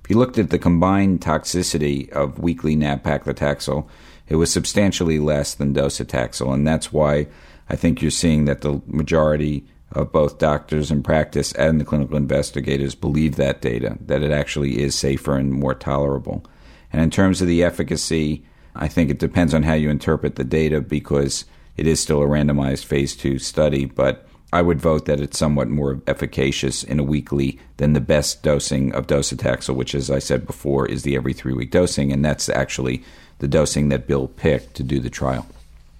You 0.09 0.17
looked 0.17 0.39
at 0.39 0.49
the 0.49 0.57
combined 0.57 1.21
toxicity 1.21 2.09
of 2.09 2.39
weekly 2.39 2.75
nab-paclitaxel, 2.75 3.87
it 4.27 4.37
was 4.37 4.51
substantially 4.51 5.19
less 5.19 5.53
than 5.53 5.73
docetaxel, 5.73 6.51
and 6.51 6.67
that's 6.67 6.91
why 6.91 7.27
I 7.69 7.75
think 7.75 8.01
you're 8.01 8.09
seeing 8.09 8.45
that 8.45 8.61
the 8.61 8.81
majority 8.87 9.65
of 9.91 10.11
both 10.11 10.39
doctors 10.39 10.89
in 10.89 11.03
practice 11.03 11.51
and 11.53 11.79
the 11.79 11.85
clinical 11.85 12.17
investigators 12.17 12.95
believe 12.95 13.35
that 13.35 13.61
data, 13.61 13.99
that 14.01 14.23
it 14.23 14.31
actually 14.31 14.81
is 14.81 14.95
safer 14.95 15.37
and 15.37 15.53
more 15.53 15.75
tolerable. 15.75 16.43
And 16.91 17.03
in 17.03 17.11
terms 17.11 17.39
of 17.39 17.47
the 17.47 17.63
efficacy, 17.63 18.43
I 18.75 18.87
think 18.87 19.11
it 19.11 19.19
depends 19.19 19.53
on 19.53 19.61
how 19.61 19.73
you 19.75 19.91
interpret 19.91 20.37
the 20.37 20.43
data 20.43 20.81
because 20.81 21.45
it 21.77 21.85
is 21.85 21.99
still 21.99 22.23
a 22.23 22.27
randomized 22.27 22.85
phase 22.85 23.15
two 23.15 23.37
study, 23.37 23.85
but 23.85 24.27
I 24.51 24.61
would 24.61 24.81
vote 24.81 25.05
that 25.05 25.19
it's 25.19 25.37
somewhat 25.37 25.69
more 25.69 26.01
efficacious 26.07 26.83
in 26.83 26.99
a 26.99 27.03
weekly 27.03 27.59
than 27.77 27.93
the 27.93 28.01
best 28.01 28.41
dosing 28.41 28.93
of 28.93 29.07
docetaxel, 29.07 29.75
which, 29.75 29.93
as 29.93 30.09
I 30.09 30.19
said 30.19 30.47
before, 30.47 30.87
is 30.87 31.03
the 31.03 31.15
every 31.15 31.33
three 31.33 31.53
week 31.53 31.71
dosing, 31.71 32.11
and 32.11 32.25
that's 32.25 32.49
actually 32.49 33.03
the 33.37 33.47
dosing 33.47 33.89
that 33.89 34.07
Bill 34.07 34.27
picked 34.27 34.75
to 34.75 34.83
do 34.83 34.99
the 34.99 35.09
trial. 35.09 35.45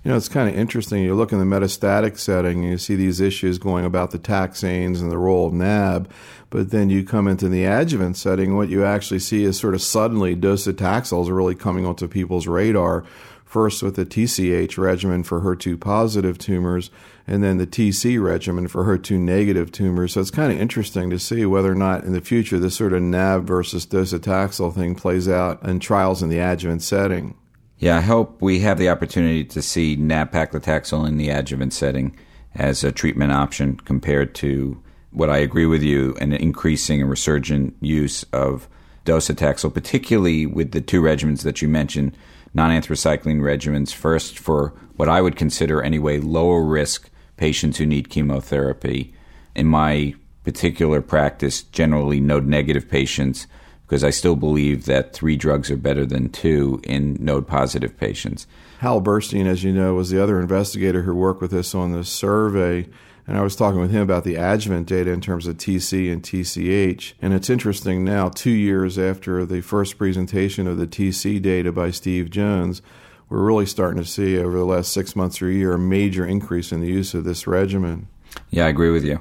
You 0.04 0.12
know, 0.12 0.18
it's 0.18 0.30
kind 0.30 0.50
of 0.50 0.56
interesting. 0.56 1.04
You 1.04 1.14
look 1.14 1.34
in 1.34 1.40
the 1.40 1.46
metastatic 1.46 2.18
setting 2.18 2.62
and 2.62 2.70
you 2.70 2.78
see 2.78 2.96
these 2.96 3.20
issues 3.20 3.58
going 3.58 3.84
about 3.84 4.12
the 4.12 4.20
taxanes 4.20 5.02
and 5.02 5.12
the 5.12 5.18
role 5.18 5.48
of 5.48 5.54
NAB, 5.54 6.10
but 6.50 6.72
then 6.72 6.90
you 6.90 7.04
come 7.04 7.28
into 7.28 7.50
the 7.50 7.66
adjuvant 7.66 8.16
setting, 8.16 8.56
what 8.56 8.70
you 8.70 8.86
actually 8.86 9.20
see 9.20 9.44
is 9.44 9.60
sort 9.60 9.76
of 9.76 9.82
suddenly 9.82 10.36
docetaxels 10.38 11.28
are 11.28 11.36
really 11.36 11.54
coming 11.54 11.86
onto 11.86 12.08
people's 12.08 12.48
radar. 12.48 13.04
First 13.44 13.84
with 13.84 13.96
the 13.96 14.06
TCH 14.06 14.78
regimen 14.78 15.24
for 15.24 15.42
HER2 15.42 15.80
positive 15.80 16.38
tumors, 16.38 16.92
and 17.30 17.44
then 17.44 17.60
the 17.60 17.68
TC 17.68 18.22
regimen 18.22 18.68
for 18.68 18.86
HER2 18.86 19.20
negative 19.20 19.72
tumors. 19.72 20.14
So 20.14 20.22
it's 20.22 20.32
kind 20.32 20.52
of 20.52 20.60
interesting 20.60 21.12
to 21.12 21.20
see 21.20 21.46
whether 21.46 21.72
or 21.72 21.76
not 21.76 22.04
in 22.04 22.14
the 22.14 22.22
future 22.22 22.58
this 22.58 22.76
sort 22.76 22.92
of 22.92 23.04
NAB 23.04 23.44
versus 23.44 23.86
docetaxel 23.86 24.74
thing 24.74 24.96
plays 24.96 25.30
out 25.30 25.62
in 25.64 25.80
trials 25.80 26.24
in 26.24 26.30
the 26.30 26.40
adjuvant 26.40 26.82
setting. 26.82 27.36
Yeah, 27.78 27.98
I 27.98 28.02
hope 28.02 28.42
we 28.42 28.62
have 28.62 28.80
the 28.80 28.90
opportunity 28.90 29.46
to 29.46 29.62
see 29.62 29.96
nab-paclitaxel 29.96 31.08
in 31.08 31.18
the 31.18 31.30
adjuvant 31.30 31.72
setting 31.72 32.18
as 32.56 32.84
a 32.84 32.92
treatment 32.92 33.32
option 33.32 33.78
compared 33.78 34.34
to 34.36 34.82
what 35.12 35.30
I 35.30 35.38
agree 35.38 35.68
with 35.68 35.84
you 35.84 36.16
an 36.20 36.34
increasing 36.34 37.00
and 37.00 37.12
resurgent 37.12 37.76
use 37.80 38.24
of 38.34 38.68
docetaxel, 39.06 39.72
particularly 39.72 40.48
with 40.48 40.72
the 40.72 40.82
two 40.82 41.00
regimens 41.00 41.44
that 41.44 41.62
you 41.62 41.68
mentioned, 41.68 42.18
non-anthracycline 42.56 43.40
regimens. 43.40 43.94
First, 43.94 44.40
for 44.40 44.74
what 44.96 45.08
I 45.08 45.22
would 45.22 45.36
consider 45.36 45.84
anyway 45.84 46.18
lower 46.18 46.64
risk 46.64 47.09
patients 47.40 47.78
who 47.78 47.86
need 47.86 48.10
chemotherapy. 48.10 49.14
In 49.56 49.66
my 49.66 50.14
particular 50.44 51.02
practice, 51.02 51.64
generally 51.64 52.20
node 52.20 52.46
negative 52.46 52.90
patients 52.90 53.48
because 53.88 54.04
I 54.04 54.12
still 54.12 54.36
believe 54.36 54.86
that 54.86 55.14
three 55.14 55.36
drugs 55.36 55.72
are 55.72 55.78
better 55.78 56.06
than 56.06 56.30
two 56.30 56.80
in 56.84 57.18
node 57.20 57.48
positive 57.48 57.98
patients. 57.98 58.46
Hal 58.80 59.02
Burstein, 59.02 59.48
as 59.48 59.64
you 59.64 59.74
know, 59.74 59.96
was 59.96 60.12
the 60.12 60.22
other 60.22 60.40
investigator 60.40 61.02
who 61.02 61.16
worked 61.16 61.42
with 61.42 61.54
us 61.54 61.74
on 61.74 61.94
this 61.94 62.10
survey. 62.10 62.88
And 63.26 63.38
I 63.38 63.42
was 63.42 63.56
talking 63.56 63.80
with 63.80 63.92
him 63.92 64.02
about 64.02 64.26
the 64.26 64.36
adjuvant 64.36 64.88
data 64.88 65.12
in 65.12 65.22
terms 65.22 65.48
of 65.48 65.58
TC 65.58 66.12
and 66.12 66.22
TCH. 66.22 67.14
And 67.22 67.34
it's 67.34 67.50
interesting 67.50 68.04
now, 68.04 68.30
two 68.30 68.52
years 68.52 69.00
after 69.00 69.46
the 69.46 69.62
first 69.62 69.98
presentation 69.98 70.68
of 70.68 70.78
the 70.78 70.88
TC 70.88 71.42
data 71.42 71.72
by 71.72 71.90
Steve 71.92 72.30
Jones, 72.30 72.82
we're 73.30 73.44
really 73.44 73.66
starting 73.66 74.02
to 74.02 74.10
see 74.10 74.38
over 74.38 74.58
the 74.58 74.66
last 74.66 74.92
six 74.92 75.16
months 75.16 75.42
or 75.42 75.50
a 75.50 75.54
year 75.54 75.74
a 75.74 75.80
major 75.80 76.26
increase 76.26 76.72
in 76.72 76.82
the 76.82 76.88
use 76.88 77.14
of 77.14 77.24
this 77.24 77.48
regimen. 77.48 78.08
Yeah, 78.50 78.66
I 78.66 78.70
agree 78.70 78.92
with 78.92 79.06
you. 79.06 79.20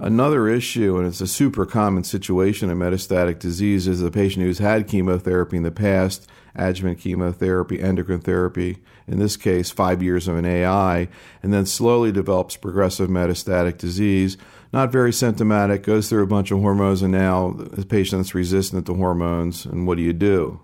Another 0.00 0.46
issue, 0.46 0.96
and 0.96 1.08
it's 1.08 1.20
a 1.20 1.26
super 1.26 1.66
common 1.66 2.04
situation 2.04 2.70
in 2.70 2.78
metastatic 2.78 3.40
disease, 3.40 3.88
is 3.88 3.98
the 3.98 4.12
patient 4.12 4.44
who's 4.44 4.58
had 4.58 4.86
chemotherapy 4.86 5.56
in 5.56 5.64
the 5.64 5.72
past, 5.72 6.28
adjuvant 6.54 7.00
chemotherapy, 7.00 7.80
endocrine 7.80 8.20
therapy, 8.20 8.78
in 9.08 9.18
this 9.18 9.36
case, 9.36 9.72
five 9.72 10.00
years 10.00 10.28
of 10.28 10.36
an 10.36 10.44
AI, 10.44 11.08
and 11.42 11.52
then 11.52 11.66
slowly 11.66 12.12
develops 12.12 12.56
progressive 12.56 13.10
metastatic 13.10 13.76
disease. 13.78 14.36
Not 14.72 14.92
very 14.92 15.12
symptomatic, 15.12 15.82
goes 15.82 16.08
through 16.08 16.22
a 16.22 16.28
bunch 16.28 16.52
of 16.52 16.60
hormones, 16.60 17.02
and 17.02 17.10
now 17.10 17.56
the 17.56 17.84
patient's 17.84 18.36
resistant 18.36 18.86
to 18.86 18.94
hormones, 18.94 19.64
and 19.64 19.84
what 19.84 19.96
do 19.96 20.04
you 20.04 20.12
do? 20.12 20.60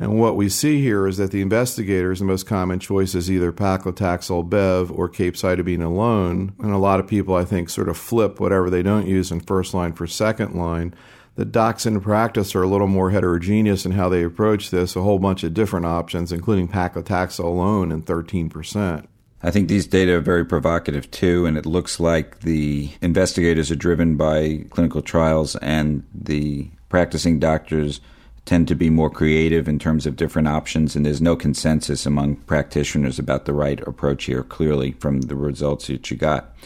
And 0.00 0.20
what 0.20 0.36
we 0.36 0.48
see 0.48 0.80
here 0.80 1.08
is 1.08 1.16
that 1.16 1.32
the 1.32 1.40
investigators, 1.40 2.20
the 2.20 2.24
most 2.24 2.46
common 2.46 2.78
choice 2.78 3.16
is 3.16 3.30
either 3.30 3.52
paclitaxel 3.52 4.48
bev 4.48 4.92
or 4.92 5.08
capecitabine 5.08 5.84
alone. 5.84 6.54
And 6.60 6.70
a 6.70 6.78
lot 6.78 7.00
of 7.00 7.08
people, 7.08 7.34
I 7.34 7.44
think, 7.44 7.68
sort 7.68 7.88
of 7.88 7.96
flip 7.96 8.38
whatever 8.38 8.70
they 8.70 8.82
don't 8.82 9.08
use 9.08 9.32
in 9.32 9.40
first 9.40 9.74
line 9.74 9.92
for 9.92 10.06
second 10.06 10.54
line. 10.54 10.94
The 11.34 11.44
docs 11.44 11.84
in 11.84 12.00
practice 12.00 12.54
are 12.54 12.62
a 12.62 12.68
little 12.68 12.86
more 12.86 13.10
heterogeneous 13.10 13.84
in 13.84 13.92
how 13.92 14.08
they 14.08 14.22
approach 14.22 14.70
this, 14.70 14.94
a 14.94 15.02
whole 15.02 15.18
bunch 15.18 15.42
of 15.42 15.54
different 15.54 15.86
options, 15.86 16.32
including 16.32 16.68
paclitaxel 16.68 17.44
alone 17.44 17.90
and 17.90 18.06
13%. 18.06 19.06
I 19.42 19.50
think 19.50 19.68
these 19.68 19.86
data 19.86 20.14
are 20.14 20.20
very 20.20 20.44
provocative 20.44 21.10
too, 21.10 21.46
and 21.46 21.56
it 21.56 21.64
looks 21.64 22.00
like 22.00 22.40
the 22.40 22.90
investigators 23.00 23.70
are 23.70 23.76
driven 23.76 24.16
by 24.16 24.64
clinical 24.70 25.00
trials 25.00 25.54
and 25.56 26.04
the 26.12 26.70
practicing 26.88 27.38
doctors 27.38 28.00
tend 28.48 28.66
to 28.66 28.74
be 28.74 28.88
more 28.88 29.10
creative 29.10 29.68
in 29.68 29.78
terms 29.78 30.06
of 30.06 30.16
different 30.16 30.48
options, 30.48 30.96
and 30.96 31.04
there's 31.04 31.20
no 31.20 31.36
consensus 31.36 32.06
among 32.06 32.34
practitioners 32.34 33.18
about 33.18 33.44
the 33.44 33.52
right 33.52 33.86
approach 33.86 34.24
here, 34.24 34.42
clearly, 34.42 34.92
from 34.92 35.20
the 35.20 35.36
results 35.36 35.88
that 35.88 36.10
you 36.10 36.16
got. 36.16 36.56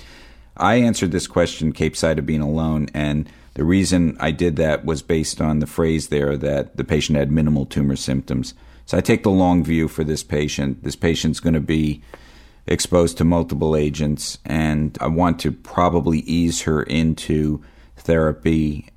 I 0.57 0.77
answered 0.77 1.11
this 1.11 1.27
question, 1.27 1.73
capecitabine 1.73 2.41
alone, 2.41 2.87
and 2.95 3.29
the 3.55 3.65
reason 3.65 4.17
I 4.21 4.31
did 4.31 4.55
that 4.57 4.85
was 4.85 5.03
based 5.03 5.41
on 5.41 5.59
the 5.59 5.67
phrase 5.67 6.07
there 6.07 6.37
that 6.37 6.77
the 6.77 6.85
patient 6.85 7.19
had 7.19 7.33
minimal 7.33 7.67
tumor 7.67 7.97
symptoms. 7.97 8.55
So 8.87 8.97
I 8.97 9.01
take 9.01 9.25
the 9.25 9.31
long 9.31 9.65
view 9.65 9.89
for 9.89 10.05
this 10.05 10.23
patient. 10.23 10.85
This 10.85 10.95
patient's 10.95 11.41
going 11.41 11.55
to 11.55 11.61
be 11.61 12.01
exposed 12.65 13.19
to 13.19 13.25
multiple 13.25 13.75
agents, 13.75 14.39
and 14.45 14.97
I 15.01 15.09
want 15.09 15.41
to 15.41 15.51
probably 15.51 16.21
ease 16.21 16.63
her 16.63 16.85
into 16.85 17.61
therapy 17.97 18.92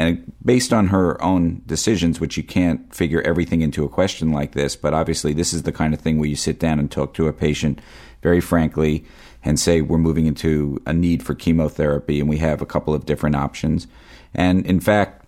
and 0.00 0.32
based 0.42 0.72
on 0.72 0.86
her 0.86 1.22
own 1.22 1.60
decisions, 1.66 2.20
which 2.20 2.38
you 2.38 2.42
can't 2.42 2.94
figure 2.94 3.20
everything 3.20 3.60
into 3.60 3.84
a 3.84 3.88
question 3.88 4.32
like 4.32 4.52
this, 4.52 4.74
but 4.74 4.94
obviously 4.94 5.34
this 5.34 5.52
is 5.52 5.64
the 5.64 5.72
kind 5.72 5.92
of 5.92 6.00
thing 6.00 6.18
where 6.18 6.28
you 6.28 6.36
sit 6.36 6.58
down 6.58 6.78
and 6.78 6.90
talk 6.90 7.12
to 7.12 7.28
a 7.28 7.34
patient 7.34 7.82
very 8.22 8.40
frankly 8.40 9.04
and 9.44 9.60
say 9.60 9.82
we're 9.82 9.98
moving 9.98 10.24
into 10.24 10.80
a 10.86 10.94
need 10.94 11.22
for 11.22 11.34
chemotherapy 11.34 12.18
and 12.18 12.30
we 12.30 12.38
have 12.38 12.62
a 12.62 12.66
couple 12.66 12.94
of 12.94 13.04
different 13.04 13.36
options. 13.36 13.86
And 14.32 14.64
in 14.64 14.80
fact, 14.80 15.26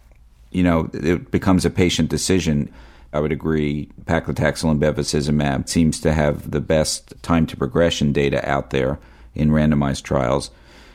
you 0.52 0.62
know, 0.62 0.88
it 0.94 1.30
becomes 1.30 1.66
a 1.66 1.70
patient 1.70 2.08
decision. 2.08 2.72
I 3.12 3.20
would 3.20 3.32
agree. 3.32 3.90
Paclitaxel 4.06 4.70
and 4.70 4.80
bevacizumab 4.80 5.68
seems 5.68 6.00
to 6.00 6.14
have 6.14 6.50
the 6.50 6.62
best 6.62 7.12
time 7.22 7.46
to 7.48 7.58
progression 7.58 8.14
data 8.14 8.48
out 8.48 8.70
there 8.70 8.98
in 9.34 9.50
randomized 9.50 10.02
trials, 10.02 10.50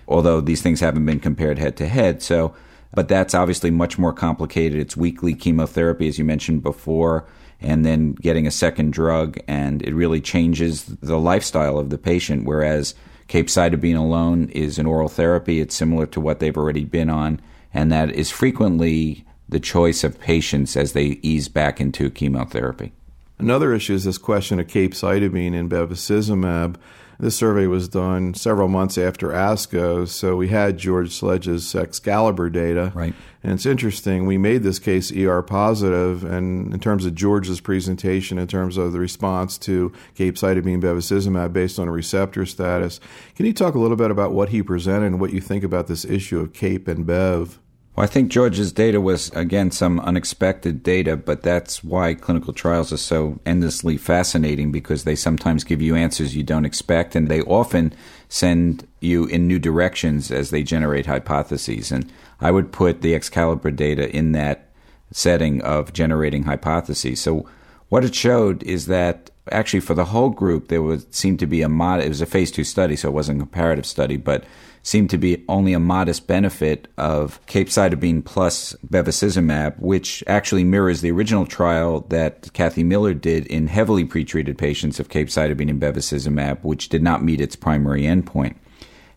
although 0.08 0.42
these 0.42 0.64
things 0.64 0.80
haven't 0.80 1.06
been 1.06 1.20
compared 1.20 1.60
head 1.60 1.78
to 1.78 1.88
head. 1.88 2.24
So 2.24 2.56
but 2.94 3.08
that's 3.08 3.34
obviously 3.34 3.72
much 3.72 3.98
more 3.98 4.13
complicated. 4.13 4.79
It's 4.79 4.98
weekly 4.98 5.34
chemotherapy, 5.34 6.08
as 6.08 6.17
you 6.17 6.25
mentioned 6.25 6.63
before, 6.63 7.25
and 7.60 7.86
then 7.86 8.13
getting 8.13 8.48
a 8.48 8.51
second 8.51 8.94
drug, 8.94 9.38
and 9.48 9.82
it 9.82 9.94
really 9.94 10.22
changes 10.22 10.86
the 10.86 11.20
lifestyle 11.20 11.77
of 11.79 11.89
the 11.89 11.98
patient. 11.98 12.46
Whereas 12.46 12.96
capecitabine 13.27 13.98
alone 13.98 14.50
is 14.50 14.79
an 14.79 14.86
oral 14.86 15.10
therapy, 15.10 15.60
it's 15.60 15.75
similar 15.75 16.06
to 16.08 16.22
what 16.22 16.39
they've 16.39 16.58
already 16.58 16.86
been 16.86 17.10
on, 17.10 17.41
and 17.74 17.91
that 17.91 18.12
is 18.12 18.32
frequently 18.32 19.25
the 19.50 19.60
choice 19.60 20.03
of 20.03 20.20
patients 20.20 20.75
as 20.75 20.94
they 20.94 21.20
ease 21.22 21.48
back 21.48 21.79
into 21.79 22.10
chemotherapy. 22.10 22.94
Another 23.39 23.74
issue 23.74 23.94
is 23.94 24.03
this 24.03 24.17
question 24.17 24.60
of 24.60 24.67
capecitabine 24.67 25.53
and 25.53 25.70
bevacizumab. 25.70 26.75
This 27.20 27.36
survey 27.36 27.66
was 27.66 27.88
done 27.88 28.36
several 28.36 28.68
months 28.68 28.98
after 28.98 29.30
ASCO, 29.30 30.08
so 30.08 30.36
we 30.36 30.50
had 30.50 30.78
George 30.78 31.12
Sledge's 31.12 31.74
Excalibur 31.74 32.50
data. 32.50 32.92
Right. 32.94 33.16
And 33.42 33.54
it's 33.54 33.66
interesting, 33.66 34.26
we 34.28 34.38
made 34.38 34.62
this 34.62 34.78
case 34.78 35.12
ER 35.12 35.42
positive, 35.42 36.24
and 36.24 36.74
in 36.74 36.80
terms 36.80 37.06
of 37.06 37.16
George's 37.16 37.60
presentation, 37.60 38.38
in 38.38 38.48
terms 38.48 38.78
of 38.78 38.94
the 38.94 39.00
response 39.00 39.58
to 39.60 39.92
capecitabine 40.16 40.82
bevacizumab 40.82 41.54
based 41.54 41.80
on 41.80 41.88
a 41.88 41.92
receptor 41.92 42.46
status, 42.46 43.00
can 43.36 43.46
you 43.46 43.54
talk 43.54 43.74
a 43.74 43.80
little 43.80 43.98
bit 43.98 44.12
about 44.12 44.32
what 44.32 44.50
he 44.50 44.62
presented 44.62 45.08
and 45.08 45.20
what 45.20 45.34
you 45.34 45.42
think 45.42 45.64
about 45.64 45.88
this 45.88 46.06
issue 46.06 46.40
of 46.40 46.54
CAPE 46.54 46.88
and 46.88 47.06
BEV? 47.06 47.60
Well, 47.98 48.04
I 48.04 48.08
think 48.08 48.30
George's 48.30 48.72
data 48.72 49.01
was, 49.01 49.32
again, 49.32 49.72
some 49.72 50.00
unexpected 50.00 50.84
data, 50.84 51.18
but 51.18 51.42
that's 51.42 51.84
why 51.84 52.13
clinical 52.13 52.54
trials 52.54 52.94
are 52.94 52.98
so 52.98 53.39
endlessly 53.44 53.98
fascinating 53.98 54.72
because 54.72 55.04
they 55.04 55.16
sometimes 55.16 55.63
give 55.63 55.82
you 55.82 55.96
answers 55.96 56.36
you 56.36 56.44
don't 56.44 56.63
expect, 56.63 57.16
and 57.16 57.27
they 57.27 57.42
often 57.42 57.92
send 58.30 58.88
you 59.00 59.25
in 59.25 59.48
new 59.48 59.58
directions 59.58 60.30
as 60.30 60.51
they 60.51 60.62
generate 60.62 61.08
hypotheses. 61.08 61.91
And 61.91 62.08
I 62.39 62.52
would 62.52 62.72
put 62.72 63.02
the 63.02 63.15
Excalibur 63.15 63.72
data 63.72 64.15
in 64.15 64.34
that 64.34 64.69
setting 65.12 65.60
of 65.63 65.91
generating 65.91 66.43
hypotheses. 66.43 67.19
So, 67.19 67.50
what 67.89 68.06
it 68.06 68.13
showed 68.13 68.62
is 68.62 68.86
that 68.86 69.32
actually 69.52 69.80
for 69.80 69.95
the 69.95 70.06
whole 70.06 70.30
group, 70.30 70.67
there 70.67 70.84
would 70.84 71.15
seem 71.15 71.36
to 71.38 71.48
be 71.48 71.63
a 71.63 71.69
mod. 71.69 72.02
It 72.02 72.10
was 72.10 72.22
a 72.22 72.28
phase 72.28 72.52
two 72.52 72.63
study, 72.63 72.95
so 72.95 73.08
it 73.08 73.13
wasn't 73.13 73.39
a 73.39 73.45
comparative 73.45 73.88
study, 73.88 74.17
but 74.17 74.43
seemed 74.88 75.10
to 75.10 75.17
be 75.17 75.43
only 75.50 75.73
a 75.73 75.80
modest 75.82 76.28
benefit 76.28 76.88
of 76.97 77.45
capecitabine 77.45 78.23
plus 78.23 78.73
bevacizumab, 78.88 79.78
which 79.80 80.23
actually 80.28 80.63
mirrors 80.63 81.02
the 81.02 81.12
original 81.12 81.45
trial 81.45 82.06
that 82.08 82.54
Kathy 82.54 82.86
Miller 82.86 83.13
did 83.13 83.45
in 83.47 83.67
heavily 83.67 84.06
pretreated 84.06 84.58
patients 84.58 84.97
of 84.97 85.10
capecitabine 85.10 85.69
and 85.69 85.82
bevacizumab, 85.82 86.63
which 86.63 86.88
did 86.88 87.04
not 87.04 87.21
meet 87.21 87.41
its 87.41 87.58
primary 87.58 88.04
endpoint. 88.04 88.56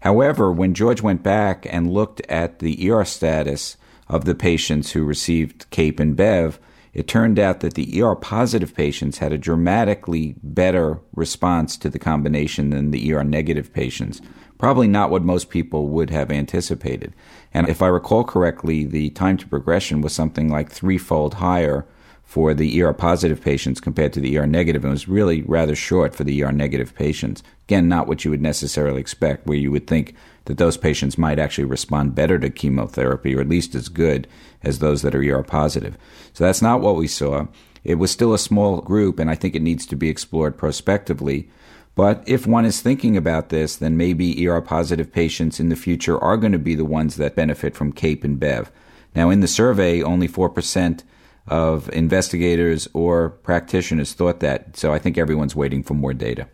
However, 0.01 0.51
when 0.51 0.75
George 0.75 1.03
went 1.03 1.23
back 1.23 1.65
and 1.71 1.93
looked 1.93 2.21
at 2.23 2.59
the 2.59 2.91
ER 2.91 3.05
status 3.05 3.77
of 4.09 4.25
the 4.25 4.35
patients 4.35 4.91
who 4.91 5.05
received 5.05 5.71
CAPE 5.71 6.01
and 6.01 6.17
BEV, 6.17 6.59
it 6.93 7.07
turned 7.07 7.39
out 7.39 7.61
that 7.61 7.75
the 7.75 8.03
ER 8.03 8.17
positive 8.17 8.75
patients 8.75 9.19
had 9.19 9.33
a 9.33 9.39
dramatically 9.39 10.35
better 10.43 11.01
response 11.15 11.77
to 11.77 11.89
the 11.89 11.99
combination 11.99 12.71
than 12.71 12.91
the 12.91 13.13
ER 13.13 13.25
negative 13.25 13.73
patients 13.73 14.21
probably 14.61 14.87
not 14.87 15.11
what 15.11 15.23
most 15.23 15.49
people 15.49 15.89
would 15.89 16.11
have 16.11 16.31
anticipated. 16.31 17.15
And 17.53 17.67
if 17.71 17.81
I 17.81 17.87
recall 17.87 18.25
correctly, 18.25 18.85
the 18.85 19.09
time 19.11 19.39
to 19.39 19.49
progression 19.49 20.03
was 20.03 20.13
something 20.13 20.51
like 20.51 20.71
threefold 20.71 21.35
higher 21.35 21.87
for 22.31 22.55
the 22.55 22.81
ER 22.81 22.93
positive 22.93 23.41
patients 23.41 23.81
compared 23.81 24.13
to 24.13 24.21
the 24.21 24.39
ER 24.39 24.47
negative, 24.47 24.85
and 24.85 24.93
was 24.93 25.09
really 25.09 25.43
rather 25.43 25.75
short 25.75 26.15
for 26.15 26.23
the 26.23 26.45
ER 26.45 26.53
negative 26.53 26.95
patients. 26.95 27.43
Again, 27.67 27.89
not 27.89 28.07
what 28.07 28.25
you 28.25 28.31
would 28.31 28.41
necessarily 28.41 29.01
expect, 29.01 29.49
where 29.49 29.59
you 29.59 29.73
would 29.73 29.89
think 29.89 30.15
that 30.45 30.57
those 30.57 30.77
patients 30.77 31.19
might 31.19 31.41
actually 31.41 31.65
respond 31.65 32.15
better 32.15 32.39
to 32.39 32.49
chemotherapy, 32.49 33.35
or 33.35 33.41
at 33.41 33.49
least 33.49 33.75
as 33.75 33.89
good 33.89 34.29
as 34.63 34.79
those 34.79 35.03
that 35.03 35.13
are 35.13 35.25
ER 35.29 35.43
positive. 35.43 35.99
So 36.33 36.45
that's 36.45 36.63
not 36.63 36.81
what 36.81 36.95
we 36.95 37.09
saw. 37.09 37.49
It 37.83 37.97
was 37.97 38.13
still 38.13 38.33
a 38.33 38.39
small 38.39 38.81
group, 38.81 39.19
and 39.19 39.29
I 39.29 39.35
think 39.35 39.57
it 39.57 39.63
needs 39.63 39.85
to 39.87 39.97
be 39.97 40.09
explored 40.09 40.57
prospectively. 40.57 41.51
But 41.97 42.23
if 42.29 42.47
one 42.47 42.65
is 42.65 42.81
thinking 42.81 43.17
about 43.17 43.49
this, 43.49 43.75
then 43.75 43.97
maybe 43.97 44.47
ER 44.47 44.61
positive 44.61 45.13
patients 45.13 45.59
in 45.59 45.69
the 45.69 45.75
future 45.75 46.17
are 46.17 46.37
going 46.37 46.53
to 46.53 46.61
be 46.61 46.77
the 46.77 46.85
ones 46.85 47.17
that 47.17 47.35
benefit 47.35 47.75
from 47.75 47.91
CAPE 47.91 48.23
and 48.23 48.39
BEV. 48.39 48.71
Now, 49.17 49.31
in 49.31 49.41
the 49.41 49.49
survey, 49.49 50.01
only 50.01 50.29
4% 50.29 51.03
of 51.51 51.93
investigators 51.93 52.89
or 52.95 53.31
practitioners 53.31 54.15
thought 54.15 54.41
that, 54.41 54.77
so 54.77 54.93
I 54.95 54.99
think 54.99 55.19
everyone's 55.19 55.57
waiting 55.57 55.83
for 55.83 55.95
more 55.95 56.15
data. 56.15 56.49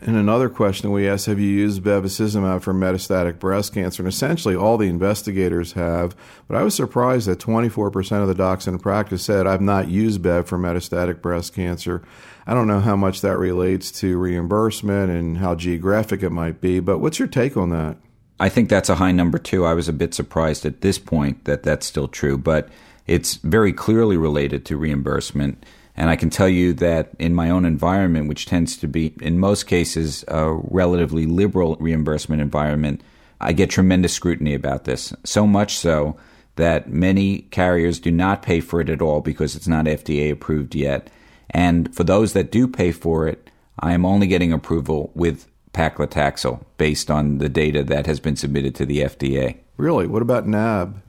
And 0.00 0.16
another 0.16 0.48
question 0.48 0.92
we 0.92 1.08
asked 1.08 1.26
Have 1.26 1.40
you 1.40 1.48
used 1.48 1.82
bevacizumab 1.82 2.62
for 2.62 2.72
metastatic 2.72 3.40
breast 3.40 3.74
cancer? 3.74 4.00
And 4.00 4.08
essentially, 4.08 4.54
all 4.54 4.78
the 4.78 4.88
investigators 4.88 5.72
have. 5.72 6.14
But 6.46 6.56
I 6.56 6.62
was 6.62 6.76
surprised 6.76 7.26
that 7.26 7.40
24% 7.40 8.22
of 8.22 8.28
the 8.28 8.34
docs 8.34 8.68
in 8.68 8.78
practice 8.78 9.24
said, 9.24 9.48
I've 9.48 9.60
not 9.60 9.88
used 9.88 10.22
Bev 10.22 10.46
for 10.46 10.56
metastatic 10.56 11.20
breast 11.20 11.52
cancer. 11.52 12.02
I 12.46 12.54
don't 12.54 12.68
know 12.68 12.80
how 12.80 12.94
much 12.94 13.22
that 13.22 13.38
relates 13.38 13.90
to 14.00 14.18
reimbursement 14.18 15.10
and 15.10 15.38
how 15.38 15.56
geographic 15.56 16.22
it 16.22 16.30
might 16.30 16.60
be, 16.60 16.78
but 16.78 16.98
what's 16.98 17.18
your 17.18 17.28
take 17.28 17.56
on 17.56 17.70
that? 17.70 17.96
I 18.40 18.48
think 18.48 18.68
that's 18.68 18.88
a 18.88 18.94
high 18.94 19.12
number 19.12 19.38
too. 19.38 19.64
I 19.64 19.74
was 19.74 19.88
a 19.88 19.92
bit 19.92 20.14
surprised 20.14 20.64
at 20.64 20.80
this 20.80 20.98
point 20.98 21.44
that 21.44 21.64
that's 21.64 21.86
still 21.86 22.06
true, 22.06 22.38
but 22.38 22.68
it's 23.08 23.36
very 23.36 23.72
clearly 23.72 24.16
related 24.16 24.64
to 24.66 24.76
reimbursement. 24.76 25.64
And 25.96 26.10
I 26.10 26.16
can 26.16 26.30
tell 26.30 26.48
you 26.48 26.74
that 26.74 27.10
in 27.18 27.34
my 27.34 27.50
own 27.50 27.64
environment, 27.64 28.28
which 28.28 28.46
tends 28.46 28.76
to 28.76 28.86
be, 28.86 29.14
in 29.20 29.40
most 29.40 29.66
cases, 29.66 30.24
a 30.28 30.52
relatively 30.52 31.26
liberal 31.26 31.76
reimbursement 31.80 32.40
environment, 32.40 33.00
I 33.40 33.52
get 33.52 33.70
tremendous 33.70 34.12
scrutiny 34.12 34.54
about 34.54 34.84
this. 34.84 35.12
So 35.24 35.46
much 35.46 35.76
so 35.76 36.16
that 36.56 36.88
many 36.88 37.42
carriers 37.50 37.98
do 37.98 38.10
not 38.10 38.42
pay 38.42 38.60
for 38.60 38.80
it 38.80 38.90
at 38.90 39.02
all 39.02 39.20
because 39.20 39.56
it's 39.56 39.68
not 39.68 39.86
FDA 39.86 40.30
approved 40.30 40.74
yet. 40.74 41.08
And 41.50 41.92
for 41.94 42.04
those 42.04 42.32
that 42.34 42.52
do 42.52 42.68
pay 42.68 42.92
for 42.92 43.26
it, 43.26 43.50
I 43.80 43.92
am 43.92 44.04
only 44.04 44.26
getting 44.26 44.52
approval 44.52 45.10
with 45.14 45.48
paclitaxel 45.72 46.64
based 46.76 47.10
on 47.10 47.38
the 47.38 47.48
data 47.48 47.82
that 47.84 48.06
has 48.06 48.20
been 48.20 48.36
submitted 48.36 48.74
to 48.76 48.86
the 48.86 49.00
FDA. 49.00 49.56
Really? 49.76 50.06
What 50.06 50.22
about 50.22 50.46
NAB? 50.46 51.00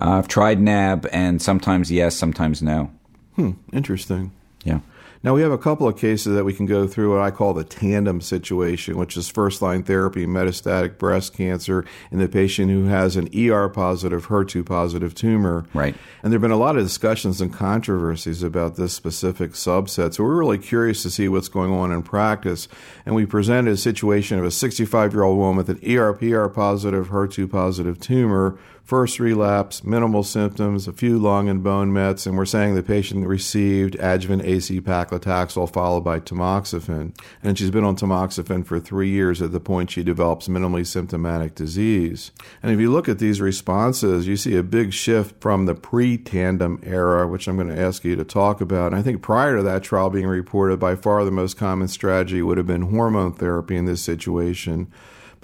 Uh, 0.00 0.18
I've 0.18 0.28
tried 0.28 0.60
NAB, 0.60 1.06
and 1.12 1.40
sometimes 1.40 1.90
yes, 1.90 2.16
sometimes 2.16 2.62
no. 2.62 2.90
Hmm, 3.36 3.52
interesting. 3.72 4.32
Yeah. 4.64 4.80
Now, 5.24 5.32
we 5.32 5.40
have 5.40 5.52
a 5.52 5.58
couple 5.58 5.88
of 5.88 5.96
cases 5.96 6.34
that 6.34 6.44
we 6.44 6.52
can 6.52 6.66
go 6.66 6.86
through 6.86 7.14
what 7.14 7.22
I 7.22 7.30
call 7.30 7.54
the 7.54 7.64
tandem 7.64 8.20
situation, 8.20 8.98
which 8.98 9.16
is 9.16 9.30
first 9.30 9.62
line 9.62 9.82
therapy, 9.82 10.26
metastatic 10.26 10.98
breast 10.98 11.32
cancer 11.32 11.86
in 12.10 12.18
the 12.18 12.28
patient 12.28 12.70
who 12.70 12.84
has 12.88 13.16
an 13.16 13.30
ER 13.34 13.70
positive, 13.70 14.26
HER2 14.26 14.66
positive 14.66 15.14
tumor. 15.14 15.64
Right. 15.72 15.94
And 16.22 16.30
there 16.30 16.36
have 16.36 16.42
been 16.42 16.50
a 16.50 16.58
lot 16.58 16.76
of 16.76 16.82
discussions 16.82 17.40
and 17.40 17.50
controversies 17.50 18.42
about 18.42 18.76
this 18.76 18.92
specific 18.92 19.52
subset. 19.52 20.12
So 20.12 20.24
we're 20.24 20.36
really 20.36 20.58
curious 20.58 21.02
to 21.04 21.10
see 21.10 21.26
what's 21.26 21.48
going 21.48 21.72
on 21.72 21.90
in 21.90 22.02
practice. 22.02 22.68
And 23.06 23.14
we 23.14 23.24
presented 23.24 23.72
a 23.72 23.78
situation 23.78 24.38
of 24.38 24.44
a 24.44 24.50
65 24.50 25.14
year 25.14 25.22
old 25.22 25.38
woman 25.38 25.56
with 25.56 25.70
an 25.70 25.78
ERPR 25.78 26.52
positive, 26.52 27.08
HER2 27.08 27.50
positive 27.50 27.98
tumor 27.98 28.58
first 28.84 29.18
relapse, 29.18 29.82
minimal 29.82 30.22
symptoms, 30.22 30.86
a 30.86 30.92
few 30.92 31.18
lung 31.18 31.48
and 31.48 31.62
bone 31.62 31.90
mets, 31.92 32.26
and 32.26 32.36
we're 32.36 32.44
saying 32.44 32.74
the 32.74 32.82
patient 32.82 33.26
received 33.26 33.96
adjuvant 33.96 34.42
AC 34.44 34.80
paclitaxel 34.82 35.72
followed 35.72 36.02
by 36.02 36.20
tamoxifen. 36.20 37.16
And 37.42 37.58
she's 37.58 37.70
been 37.70 37.84
on 37.84 37.96
tamoxifen 37.96 38.64
for 38.66 38.78
three 38.78 39.08
years 39.08 39.40
at 39.40 39.52
the 39.52 39.60
point 39.60 39.90
she 39.90 40.02
develops 40.02 40.48
minimally 40.48 40.86
symptomatic 40.86 41.54
disease. 41.54 42.30
And 42.62 42.72
if 42.72 42.78
you 42.78 42.92
look 42.92 43.08
at 43.08 43.18
these 43.18 43.40
responses, 43.40 44.26
you 44.26 44.36
see 44.36 44.54
a 44.56 44.62
big 44.62 44.92
shift 44.92 45.40
from 45.40 45.64
the 45.64 45.74
pre 45.74 46.18
tandem 46.18 46.78
era, 46.82 47.26
which 47.26 47.48
I'm 47.48 47.56
going 47.56 47.74
to 47.74 47.80
ask 47.80 48.04
you 48.04 48.16
to 48.16 48.24
talk 48.24 48.60
about. 48.60 48.88
And 48.88 48.96
I 48.96 49.02
think 49.02 49.22
prior 49.22 49.56
to 49.56 49.62
that 49.62 49.82
trial 49.82 50.10
being 50.10 50.26
reported, 50.26 50.78
by 50.78 50.94
far 50.94 51.24
the 51.24 51.30
most 51.30 51.56
common 51.56 51.88
strategy 51.88 52.42
would 52.42 52.58
have 52.58 52.66
been 52.66 52.82
hormone 52.82 53.32
therapy 53.32 53.76
in 53.76 53.86
this 53.86 54.02
situation. 54.02 54.92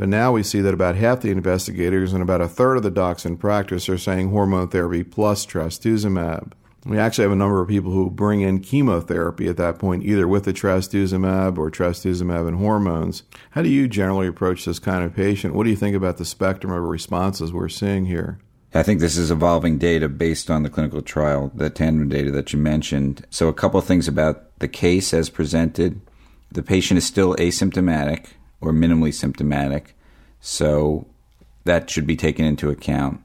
But 0.00 0.08
now 0.08 0.32
we 0.32 0.42
see 0.42 0.62
that 0.62 0.72
about 0.72 0.96
half 0.96 1.20
the 1.20 1.30
investigators 1.30 2.14
and 2.14 2.22
about 2.22 2.40
a 2.40 2.48
third 2.48 2.78
of 2.78 2.82
the 2.82 2.90
docs 2.90 3.26
in 3.26 3.36
practice 3.36 3.86
are 3.90 3.98
saying 3.98 4.30
hormone 4.30 4.68
therapy 4.68 5.04
plus 5.04 5.44
trastuzumab. 5.44 6.52
We 6.86 6.96
actually 6.98 7.24
have 7.24 7.32
a 7.32 7.36
number 7.36 7.60
of 7.60 7.68
people 7.68 7.92
who 7.92 8.08
bring 8.08 8.40
in 8.40 8.60
chemotherapy 8.60 9.46
at 9.46 9.58
that 9.58 9.78
point, 9.78 10.04
either 10.04 10.26
with 10.26 10.44
the 10.44 10.54
trastuzumab 10.54 11.58
or 11.58 11.70
trastuzumab 11.70 12.48
and 12.48 12.56
hormones. 12.56 13.24
How 13.50 13.60
do 13.60 13.68
you 13.68 13.86
generally 13.88 14.26
approach 14.26 14.64
this 14.64 14.78
kind 14.78 15.04
of 15.04 15.14
patient? 15.14 15.54
What 15.54 15.64
do 15.64 15.70
you 15.70 15.76
think 15.76 15.94
about 15.94 16.16
the 16.16 16.24
spectrum 16.24 16.72
of 16.72 16.82
responses 16.82 17.52
we're 17.52 17.68
seeing 17.68 18.06
here? 18.06 18.38
I 18.72 18.82
think 18.82 19.00
this 19.00 19.18
is 19.18 19.30
evolving 19.30 19.76
data 19.76 20.08
based 20.08 20.50
on 20.50 20.62
the 20.62 20.70
clinical 20.70 21.02
trial, 21.02 21.52
the 21.54 21.68
tandem 21.68 22.08
data 22.08 22.30
that 22.30 22.54
you 22.54 22.58
mentioned. 22.58 23.26
So, 23.28 23.48
a 23.48 23.52
couple 23.52 23.78
of 23.78 23.84
things 23.84 24.08
about 24.08 24.58
the 24.60 24.68
case 24.68 25.12
as 25.12 25.28
presented. 25.28 26.00
The 26.50 26.62
patient 26.62 26.96
is 26.96 27.06
still 27.06 27.36
asymptomatic, 27.36 28.28
or 28.60 28.72
minimally 28.72 29.12
symptomatic. 29.12 29.94
So 30.40 31.06
that 31.64 31.90
should 31.90 32.06
be 32.06 32.16
taken 32.16 32.44
into 32.44 32.70
account. 32.70 33.20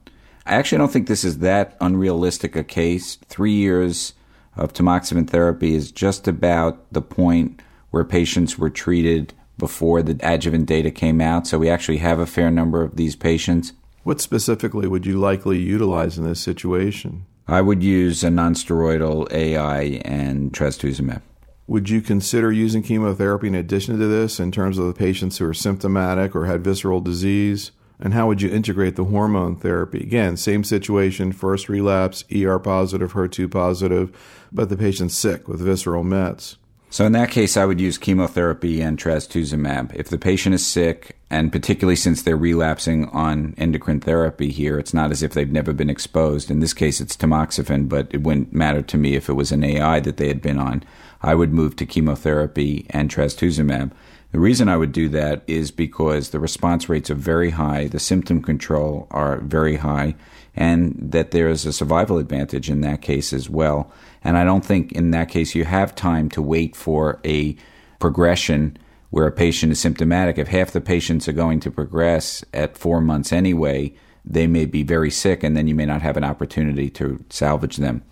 I 0.46 0.54
actually 0.54 0.78
don't 0.78 0.92
think 0.92 1.08
this 1.08 1.24
is 1.24 1.38
that 1.38 1.76
unrealistic 1.80 2.54
a 2.54 2.62
case. 2.62 3.16
Three 3.28 3.52
years 3.52 4.12
of 4.56 4.72
tamoxifen 4.72 5.28
therapy 5.28 5.74
is 5.74 5.90
just 5.90 6.28
about 6.28 6.92
the 6.92 7.02
point 7.02 7.60
where 7.90 8.04
patients 8.04 8.58
were 8.58 8.70
treated 8.70 9.34
before 9.58 10.02
the 10.02 10.18
adjuvant 10.22 10.66
data 10.66 10.90
came 10.90 11.20
out. 11.20 11.46
So 11.46 11.58
we 11.58 11.68
actually 11.68 11.98
have 11.98 12.18
a 12.18 12.26
fair 12.26 12.50
number 12.50 12.82
of 12.82 12.96
these 12.96 13.16
patients. 13.16 13.72
What 14.02 14.20
specifically 14.20 14.86
would 14.86 15.06
you 15.06 15.18
likely 15.18 15.58
utilize 15.58 16.18
in 16.18 16.24
this 16.24 16.40
situation? 16.40 17.26
I 17.48 17.60
would 17.60 17.82
use 17.82 18.22
a 18.22 18.28
nonsteroidal 18.28 19.32
AI 19.32 20.00
and 20.04 20.52
trastuzumab. 20.52 21.22
Would 21.68 21.90
you 21.90 22.00
consider 22.00 22.52
using 22.52 22.82
chemotherapy 22.82 23.48
in 23.48 23.54
addition 23.56 23.98
to 23.98 24.06
this 24.06 24.38
in 24.38 24.52
terms 24.52 24.78
of 24.78 24.86
the 24.86 24.94
patients 24.94 25.38
who 25.38 25.46
are 25.46 25.54
symptomatic 25.54 26.36
or 26.36 26.46
had 26.46 26.62
visceral 26.62 27.00
disease? 27.00 27.72
And 27.98 28.14
how 28.14 28.28
would 28.28 28.40
you 28.40 28.50
integrate 28.50 28.94
the 28.94 29.06
hormone 29.06 29.56
therapy? 29.56 30.00
Again, 30.00 30.36
same 30.36 30.62
situation, 30.62 31.32
first 31.32 31.68
relapse, 31.68 32.24
ER 32.32 32.58
positive, 32.58 33.14
HER2 33.14 33.50
positive, 33.50 34.16
but 34.52 34.68
the 34.68 34.76
patient's 34.76 35.16
sick 35.16 35.48
with 35.48 35.60
visceral 35.60 36.04
mets. 36.04 36.56
So 36.88 37.04
in 37.04 37.12
that 37.12 37.30
case, 37.30 37.56
I 37.56 37.64
would 37.64 37.80
use 37.80 37.98
chemotherapy 37.98 38.80
and 38.80 38.96
trastuzumab. 38.96 39.94
If 39.94 40.08
the 40.08 40.18
patient 40.18 40.54
is 40.54 40.64
sick, 40.64 41.16
and 41.30 41.50
particularly 41.50 41.96
since 41.96 42.22
they're 42.22 42.36
relapsing 42.36 43.08
on 43.08 43.54
endocrine 43.58 44.00
therapy 44.00 44.50
here, 44.50 44.78
it's 44.78 44.94
not 44.94 45.10
as 45.10 45.22
if 45.22 45.32
they've 45.32 45.50
never 45.50 45.72
been 45.72 45.90
exposed. 45.90 46.50
In 46.50 46.60
this 46.60 46.72
case, 46.72 47.00
it's 47.00 47.16
tamoxifen, 47.16 47.88
but 47.88 48.06
it 48.12 48.22
wouldn't 48.22 48.52
matter 48.52 48.82
to 48.82 48.96
me 48.96 49.16
if 49.16 49.28
it 49.28 49.34
was 49.34 49.50
an 49.50 49.64
AI 49.64 49.98
that 50.00 50.16
they 50.16 50.28
had 50.28 50.40
been 50.40 50.58
on. 50.58 50.84
I 51.22 51.34
would 51.34 51.52
move 51.52 51.76
to 51.76 51.86
chemotherapy 51.86 52.86
and 52.90 53.10
trastuzumab. 53.10 53.92
The 54.32 54.40
reason 54.40 54.68
I 54.68 54.76
would 54.76 54.92
do 54.92 55.08
that 55.10 55.42
is 55.46 55.70
because 55.70 56.30
the 56.30 56.40
response 56.40 56.88
rates 56.88 57.10
are 57.10 57.14
very 57.14 57.50
high, 57.50 57.86
the 57.88 58.00
symptom 58.00 58.42
control 58.42 59.06
are 59.10 59.38
very 59.38 59.76
high, 59.76 60.14
and 60.54 60.94
that 60.98 61.30
there 61.30 61.48
is 61.48 61.64
a 61.64 61.72
survival 61.72 62.18
advantage 62.18 62.68
in 62.68 62.80
that 62.82 63.02
case 63.02 63.32
as 63.32 63.48
well. 63.48 63.90
And 64.22 64.36
I 64.36 64.44
don't 64.44 64.64
think 64.64 64.92
in 64.92 65.10
that 65.12 65.28
case 65.28 65.54
you 65.54 65.64
have 65.64 65.94
time 65.94 66.28
to 66.30 66.42
wait 66.42 66.74
for 66.74 67.20
a 67.24 67.56
progression 67.98 68.76
where 69.10 69.26
a 69.26 69.32
patient 69.32 69.72
is 69.72 69.80
symptomatic. 69.80 70.36
If 70.36 70.48
half 70.48 70.72
the 70.72 70.80
patients 70.80 71.28
are 71.28 71.32
going 71.32 71.60
to 71.60 71.70
progress 71.70 72.44
at 72.52 72.76
four 72.76 73.00
months 73.00 73.32
anyway, 73.32 73.94
they 74.24 74.46
may 74.46 74.64
be 74.64 74.82
very 74.82 75.10
sick, 75.10 75.44
and 75.44 75.56
then 75.56 75.68
you 75.68 75.74
may 75.74 75.86
not 75.86 76.02
have 76.02 76.16
an 76.16 76.24
opportunity 76.24 76.90
to 76.90 77.24
salvage 77.30 77.76
them. 77.76 78.02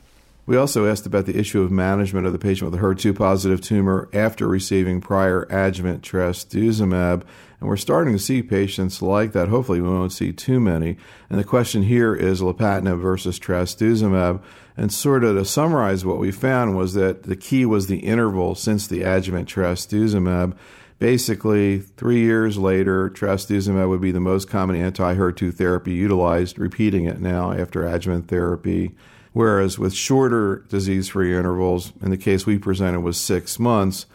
We 0.46 0.58
also 0.58 0.86
asked 0.86 1.06
about 1.06 1.24
the 1.24 1.38
issue 1.38 1.62
of 1.62 1.70
management 1.70 2.26
of 2.26 2.34
the 2.34 2.38
patient 2.38 2.70
with 2.70 2.78
a 2.78 2.82
HER2 2.82 3.16
positive 3.16 3.62
tumor 3.62 4.10
after 4.12 4.46
receiving 4.46 5.00
prior 5.00 5.46
adjuvant 5.48 6.02
trastuzumab. 6.02 7.22
And 7.60 7.68
we're 7.68 7.78
starting 7.78 8.12
to 8.12 8.18
see 8.18 8.42
patients 8.42 9.00
like 9.00 9.32
that. 9.32 9.48
Hopefully, 9.48 9.80
we 9.80 9.88
won't 9.88 10.12
see 10.12 10.32
too 10.34 10.60
many. 10.60 10.98
And 11.30 11.38
the 11.38 11.44
question 11.44 11.84
here 11.84 12.14
is 12.14 12.42
lapatinib 12.42 13.00
versus 13.00 13.38
trastuzumab. 13.38 14.42
And 14.76 14.92
sort 14.92 15.24
of 15.24 15.36
to 15.36 15.46
summarize 15.46 16.04
what 16.04 16.18
we 16.18 16.30
found 16.30 16.76
was 16.76 16.92
that 16.92 17.22
the 17.22 17.36
key 17.36 17.64
was 17.64 17.86
the 17.86 18.00
interval 18.00 18.54
since 18.54 18.86
the 18.86 19.02
adjuvant 19.02 19.48
trastuzumab. 19.48 20.54
Basically, 20.98 21.78
three 21.78 22.20
years 22.20 22.58
later, 22.58 23.08
trastuzumab 23.08 23.88
would 23.88 24.02
be 24.02 24.12
the 24.12 24.20
most 24.20 24.50
common 24.50 24.76
anti 24.76 25.14
HER2 25.14 25.54
therapy 25.54 25.92
utilized, 25.92 26.58
repeating 26.58 27.06
it 27.06 27.18
now 27.18 27.50
after 27.50 27.86
adjuvant 27.86 28.28
therapy. 28.28 28.94
Whereas 29.34 29.80
with 29.80 29.92
shorter 29.92 30.64
disease 30.68 31.08
free 31.08 31.36
intervals, 31.36 31.92
in 32.00 32.10
the 32.10 32.16
case 32.16 32.46
we 32.46 32.56
presented 32.56 33.00
was 33.00 33.16
six 33.16 33.58
months, 33.58 34.06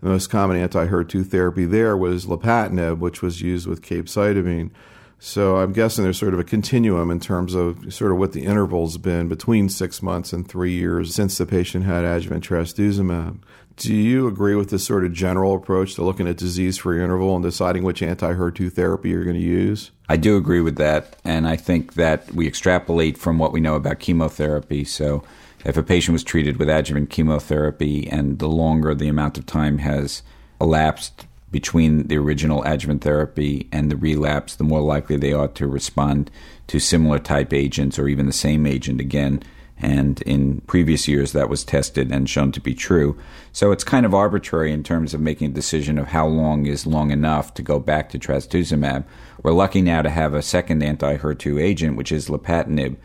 the 0.00 0.08
most 0.08 0.30
common 0.30 0.56
anti 0.56 0.86
HER2 0.86 1.26
therapy 1.26 1.64
there 1.64 1.96
was 1.96 2.26
lapatinib, 2.26 2.98
which 2.98 3.20
was 3.20 3.42
used 3.42 3.66
with 3.66 3.82
capecitabine. 3.82 4.70
So 5.18 5.56
I'm 5.56 5.72
guessing 5.72 6.04
there's 6.04 6.16
sort 6.16 6.32
of 6.32 6.38
a 6.38 6.44
continuum 6.44 7.10
in 7.10 7.18
terms 7.18 7.54
of 7.54 7.92
sort 7.92 8.12
of 8.12 8.18
what 8.18 8.32
the 8.32 8.44
interval's 8.44 8.98
been 8.98 9.28
between 9.28 9.68
six 9.68 10.00
months 10.00 10.32
and 10.32 10.48
three 10.48 10.74
years 10.74 11.12
since 11.12 11.36
the 11.36 11.44
patient 11.44 11.84
had 11.84 12.04
adjuvant 12.04 12.44
trastuzumab. 12.44 13.38
Do 13.78 13.94
you 13.94 14.26
agree 14.26 14.56
with 14.56 14.70
this 14.70 14.84
sort 14.84 15.04
of 15.04 15.12
general 15.12 15.54
approach 15.54 15.94
to 15.94 16.02
looking 16.02 16.26
at 16.26 16.36
disease 16.36 16.78
free 16.78 17.00
interval 17.00 17.36
and 17.36 17.44
deciding 17.44 17.84
which 17.84 18.02
anti 18.02 18.34
HER2 18.34 18.72
therapy 18.72 19.10
you're 19.10 19.22
going 19.22 19.36
to 19.36 19.42
use? 19.42 19.92
I 20.08 20.16
do 20.16 20.36
agree 20.36 20.60
with 20.60 20.76
that. 20.76 21.16
And 21.24 21.46
I 21.46 21.54
think 21.54 21.94
that 21.94 22.34
we 22.34 22.48
extrapolate 22.48 23.16
from 23.16 23.38
what 23.38 23.52
we 23.52 23.60
know 23.60 23.76
about 23.76 24.00
chemotherapy. 24.00 24.84
So 24.84 25.22
if 25.64 25.76
a 25.76 25.84
patient 25.84 26.14
was 26.14 26.24
treated 26.24 26.56
with 26.56 26.68
adjuvant 26.68 27.10
chemotherapy 27.10 28.08
and 28.10 28.40
the 28.40 28.48
longer 28.48 28.96
the 28.96 29.06
amount 29.06 29.38
of 29.38 29.46
time 29.46 29.78
has 29.78 30.22
elapsed 30.60 31.26
between 31.52 32.08
the 32.08 32.18
original 32.18 32.64
adjuvant 32.64 33.02
therapy 33.02 33.68
and 33.70 33.92
the 33.92 33.96
relapse, 33.96 34.56
the 34.56 34.64
more 34.64 34.80
likely 34.80 35.16
they 35.16 35.32
ought 35.32 35.54
to 35.54 35.68
respond 35.68 36.32
to 36.66 36.80
similar 36.80 37.20
type 37.20 37.52
agents 37.52 37.96
or 37.96 38.08
even 38.08 38.26
the 38.26 38.32
same 38.32 38.66
agent 38.66 39.00
again 39.00 39.40
and 39.80 40.22
in 40.22 40.60
previous 40.62 41.06
years 41.06 41.32
that 41.32 41.48
was 41.48 41.64
tested 41.64 42.10
and 42.10 42.28
shown 42.28 42.52
to 42.52 42.60
be 42.60 42.74
true. 42.74 43.18
So 43.52 43.70
it's 43.70 43.84
kind 43.84 44.04
of 44.04 44.14
arbitrary 44.14 44.72
in 44.72 44.82
terms 44.82 45.14
of 45.14 45.20
making 45.20 45.50
a 45.50 45.54
decision 45.54 45.98
of 45.98 46.08
how 46.08 46.26
long 46.26 46.66
is 46.66 46.86
long 46.86 47.10
enough 47.10 47.54
to 47.54 47.62
go 47.62 47.78
back 47.78 48.10
to 48.10 48.18
trastuzumab. 48.18 49.04
We're 49.42 49.52
lucky 49.52 49.80
now 49.80 50.02
to 50.02 50.10
have 50.10 50.34
a 50.34 50.42
second 50.42 50.82
anti-HER2 50.82 51.62
agent, 51.62 51.96
which 51.96 52.10
is 52.10 52.28
lapatinib. 52.28 52.96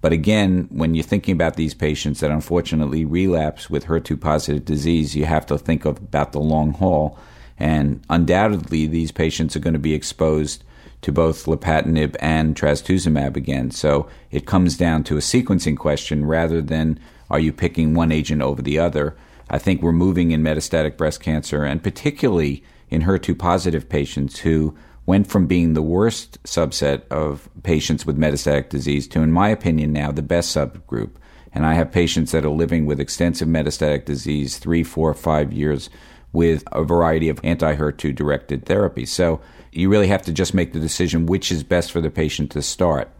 But 0.00 0.12
again, 0.12 0.68
when 0.70 0.94
you're 0.94 1.02
thinking 1.02 1.32
about 1.32 1.56
these 1.56 1.74
patients 1.74 2.20
that 2.20 2.30
unfortunately 2.30 3.04
relapse 3.04 3.70
with 3.70 3.86
HER2 3.86 4.20
positive 4.20 4.64
disease, 4.64 5.16
you 5.16 5.24
have 5.24 5.46
to 5.46 5.58
think 5.58 5.84
of, 5.84 5.98
about 5.98 6.32
the 6.32 6.40
long 6.40 6.72
haul. 6.72 7.18
And 7.58 8.04
undoubtedly, 8.10 8.86
these 8.86 9.12
patients 9.12 9.56
are 9.56 9.60
going 9.60 9.74
to 9.74 9.78
be 9.78 9.94
exposed 9.94 10.64
to 11.04 11.12
both 11.12 11.44
lapatinib 11.44 12.16
and 12.18 12.56
trastuzumab 12.56 13.36
again. 13.36 13.70
So 13.70 14.08
it 14.30 14.46
comes 14.46 14.74
down 14.78 15.04
to 15.04 15.18
a 15.18 15.20
sequencing 15.20 15.76
question 15.76 16.24
rather 16.24 16.62
than 16.62 16.98
are 17.28 17.38
you 17.38 17.52
picking 17.52 17.92
one 17.92 18.10
agent 18.10 18.40
over 18.40 18.62
the 18.62 18.78
other. 18.78 19.14
I 19.50 19.58
think 19.58 19.82
we're 19.82 19.92
moving 19.92 20.30
in 20.30 20.42
metastatic 20.42 20.96
breast 20.96 21.20
cancer 21.20 21.62
and 21.62 21.82
particularly 21.82 22.64
in 22.88 23.02
HER2 23.02 23.38
positive 23.38 23.86
patients 23.86 24.38
who 24.38 24.74
went 25.04 25.26
from 25.26 25.46
being 25.46 25.74
the 25.74 25.82
worst 25.82 26.42
subset 26.44 27.06
of 27.08 27.50
patients 27.62 28.06
with 28.06 28.16
metastatic 28.16 28.70
disease 28.70 29.06
to, 29.08 29.20
in 29.20 29.30
my 29.30 29.50
opinion, 29.50 29.92
now 29.92 30.10
the 30.10 30.22
best 30.22 30.56
subgroup. 30.56 31.10
And 31.52 31.66
I 31.66 31.74
have 31.74 31.92
patients 31.92 32.32
that 32.32 32.46
are 32.46 32.50
living 32.50 32.86
with 32.86 32.98
extensive 32.98 33.46
metastatic 33.46 34.06
disease 34.06 34.56
three, 34.56 34.82
four, 34.82 35.12
five 35.12 35.52
years 35.52 35.90
with 36.32 36.64
a 36.72 36.82
variety 36.82 37.28
of 37.28 37.38
anti 37.44 37.76
HER2 37.76 38.14
directed 38.14 38.64
therapies. 38.64 39.08
So 39.08 39.42
you 39.76 39.88
really 39.88 40.08
have 40.08 40.22
to 40.22 40.32
just 40.32 40.54
make 40.54 40.72
the 40.72 40.80
decision 40.80 41.26
which 41.26 41.50
is 41.50 41.62
best 41.62 41.92
for 41.92 42.00
the 42.00 42.10
patient 42.10 42.50
to 42.52 42.62
start. 42.62 43.10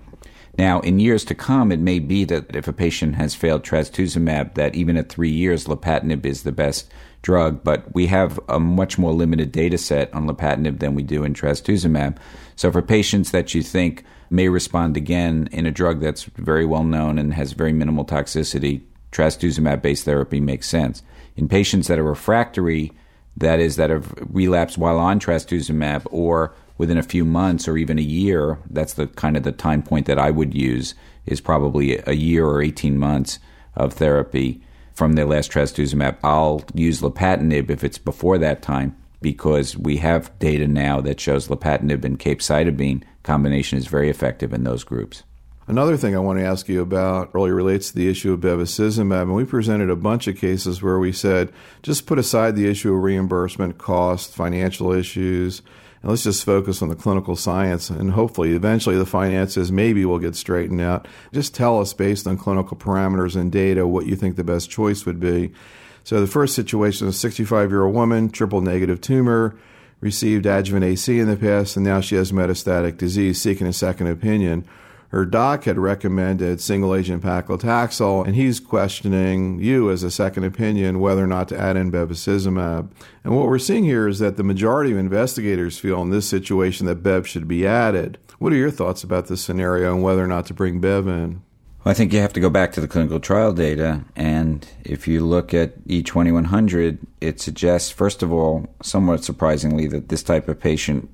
Now, 0.57 0.81
in 0.81 1.01
years 1.01 1.25
to 1.25 1.35
come, 1.35 1.73
it 1.73 1.81
may 1.81 1.99
be 1.99 2.25
that 2.27 2.55
if 2.55 2.69
a 2.69 2.73
patient 2.73 3.17
has 3.17 3.35
failed 3.35 3.65
trastuzumab, 3.65 4.55
that 4.55 4.77
even 4.77 4.97
at 4.97 5.09
three 5.09 5.31
years, 5.31 5.67
lapatinib 5.67 6.25
is 6.25 6.45
the 6.45 6.53
best 6.53 6.89
drug. 7.23 7.65
But 7.65 7.93
we 7.93 8.07
have 8.07 8.39
a 8.49 8.61
much 8.61 8.97
more 8.97 9.13
limited 9.13 9.51
data 9.51 9.79
set 9.79 10.15
on 10.15 10.29
lapatinib 10.29 10.79
than 10.79 10.95
we 10.95 11.03
do 11.03 11.25
in 11.25 11.35
trastuzumab. 11.35 12.19
So 12.55 12.71
for 12.71 12.83
patients 12.83 13.33
that 13.33 13.53
you 13.53 13.63
think 13.63 14.05
may 14.31 14.49
respond 14.49 14.97
again 14.97 15.49
in 15.51 15.67
a 15.67 15.73
drug 15.73 16.01
that's 16.01 16.25
very 16.37 16.65
well 16.65 16.85
known 16.85 17.19
and 17.19 17.35
has 17.35 17.53
very 17.53 17.73
minimal 17.73 18.05
toxicity, 18.05 18.83
trastuzumab 19.11 19.83
based 19.83 20.05
therapy 20.05 20.41
makes 20.41 20.69
sense. 20.69 21.03
In 21.37 21.49
patients 21.49 21.89
that 21.89 21.99
are 21.99 22.05
refractory, 22.05 22.93
that 23.37 23.61
is, 23.61 23.77
that 23.77 23.91
have 23.91 24.13
relapsed 24.31 24.79
while 24.79 24.99
on 24.99 25.21
trastuzumab 25.21 26.07
or 26.11 26.55
within 26.79 26.99
a 26.99 27.03
few 27.03 27.25
months 27.25 27.69
or 27.69 27.77
even 27.77 27.99
a 27.99 28.03
year, 28.03 28.59
that's 28.71 28.95
the 28.95 29.07
kind 29.07 29.37
of 29.37 29.43
the 29.43 29.53
time 29.53 29.83
point 29.83 30.07
that 30.07 30.19
I 30.19 30.31
would 30.31 30.55
use 30.55 30.95
is 31.27 31.41
probably 31.41 31.99
a 32.07 32.13
year 32.13 32.47
or 32.47 32.63
18 32.63 32.99
months 32.99 33.39
of 33.75 33.95
therapy 33.95 34.63
from 34.93 35.15
their 35.15 35.27
last 35.27 35.51
trastuzumab. 35.51 36.17
I'll 36.23 36.63
use 36.75 37.01
lapatinib 37.01 37.71
if 37.71 37.83
it's 37.83 37.99
before 37.99 38.39
that 38.39 38.63
time 38.63 38.97
because 39.21 39.77
we 39.77 39.97
have 39.97 40.37
data 40.39 40.69
now 40.69 41.01
that 41.01 41.19
shows 41.19 41.49
lapatinib 41.49 42.05
and 42.05 42.19
capecitabine 42.19 43.03
combination 43.23 43.79
is 43.79 43.87
very 43.87 44.11
effective 44.11 44.53
in 44.53 44.65
those 44.65 44.85
groups. 44.85 45.23
Another 45.67 45.97
thing 45.97 46.15
I 46.15 46.19
want 46.19 46.39
to 46.39 46.45
ask 46.45 46.69
you 46.69 46.83
about 46.83 47.35
really 47.35 47.51
relates 47.51 47.89
to 47.91 47.97
the 47.97 48.09
issue 48.09 48.35
of 48.35 48.41
bevacizumab. 48.41 49.23
And 49.23 49.35
we 49.35 49.45
presented 49.45 49.89
a 49.89 49.97
bunch 49.97 50.27
of 50.27 50.37
cases 50.37 50.83
where 50.83 50.99
we 50.99 51.11
said 51.11 51.53
just 51.83 52.07
put 52.07 52.19
aside 52.19 52.55
the 52.55 52.69
issue 52.69 52.95
of 52.95 53.03
reimbursement, 53.03 53.79
cost, 53.79 54.35
financial 54.35 54.93
issues, 54.93 55.63
and 56.03 56.11
let's 56.11 56.25
just 56.25 56.45
focus 56.45 56.83
on 56.83 56.91
the 56.91 56.95
clinical 56.95 57.35
science. 57.35 57.89
And 57.89 58.11
hopefully, 58.11 58.53
eventually, 58.53 58.97
the 58.97 59.07
finances 59.07 59.73
maybe 59.73 60.05
will 60.05 60.19
get 60.19 60.37
straightened 60.37 60.83
out. 60.83 61.09
Just 61.33 61.55
tell 61.55 61.81
us, 61.81 61.95
based 61.95 62.27
on 62.27 62.37
clinical 62.37 62.77
parameters 62.77 63.35
and 63.35 63.51
data, 63.51 63.87
what 63.87 64.05
you 64.05 64.17
think 64.17 64.37
the 64.37 64.45
best 64.45 64.69
choice 64.69 65.07
would 65.07 65.19
be. 65.19 65.51
So, 66.03 66.21
the 66.21 66.27
first 66.27 66.55
situation 66.55 67.09
is 67.09 67.17
a 67.17 67.19
65 67.19 67.71
year 67.71 67.85
old 67.85 67.95
woman, 67.95 68.29
triple 68.29 68.61
negative 68.61 69.01
tumor, 69.01 69.57
received 70.03 70.45
adjuvant 70.45 70.85
AC 70.85 71.19
in 71.19 71.27
the 71.27 71.39
past, 71.39 71.75
and 71.75 71.87
now 71.87 72.03
she 72.03 72.17
has 72.17 72.33
metastatic 72.33 72.99
disease, 72.99 73.41
seeking 73.41 73.67
a 73.67 73.73
second 73.73 74.09
opinion 74.09 74.69
her 75.09 75.25
doc 75.25 75.65
had 75.65 75.79
recommended 75.79 76.61
single 76.61 76.95
agent 76.95 77.23
paclitaxel, 77.23 78.27
and 78.27 78.35
he's 78.35 78.61
questioning 78.61 79.61
you 79.61 79.91
as 79.91 80.03
a 80.03 80.11
second 80.11 80.45
opinion 80.45 81.01
whether 81.01 81.23
or 81.23 81.29
not 81.29 81.49
to 81.49 81.61
add 81.61 81.77
in 81.77 81.93
bevacizumab. 81.93 82.91
And 83.23 83.37
what 83.37 83.47
we're 83.47 83.59
seeing 83.59 83.85
here 83.85 84.09
is 84.09 84.19
that 84.19 84.37
the 84.37 84.43
majority 84.43 84.93
of 84.93 84.99
investigators 84.99 85.79
feel 85.79 86.03
in 86.03 86.11
this 86.11 86.29
situation 86.29 86.87
that 86.87 87.03
bev 87.03 87.29
should 87.29 87.47
be 87.47 87.67
added. 87.67 88.19
What 88.39 88.53
are 88.53 88.57
your 88.57 88.71
thoughts 88.71 89.05
about 89.05 89.27
this 89.27 89.43
scenario 89.43 89.95
and 89.95 90.03
whether 90.03 90.25
or 90.25 90.29
not 90.29 90.47
to 90.47 90.55
bring 90.55 90.81
bev 90.81 91.07
in? 91.07 91.43
I 91.87 91.93
think 91.93 92.15
you 92.15 92.21
have 92.21 92.33
to 92.33 92.41
go 92.41 92.49
back 92.49 92.73
to 92.73 92.81
the 92.81 92.89
clinical 92.89 93.21
trial 93.21 93.53
data, 93.53 94.05
and 94.17 94.67
if 94.85 95.07
you 95.07 95.25
look 95.25 95.53
at 95.53 95.85
E2100, 95.85 96.99
it 97.21 97.43
suggests, 97.43 97.91
first 97.91 98.23
of 98.23 98.33
all, 98.33 98.75
somewhat 98.83 99.23
surprisingly, 99.23 99.87
that 99.89 100.09
this 100.09 100.23
type 100.23 100.49
of 100.49 100.59
patient 100.59 101.11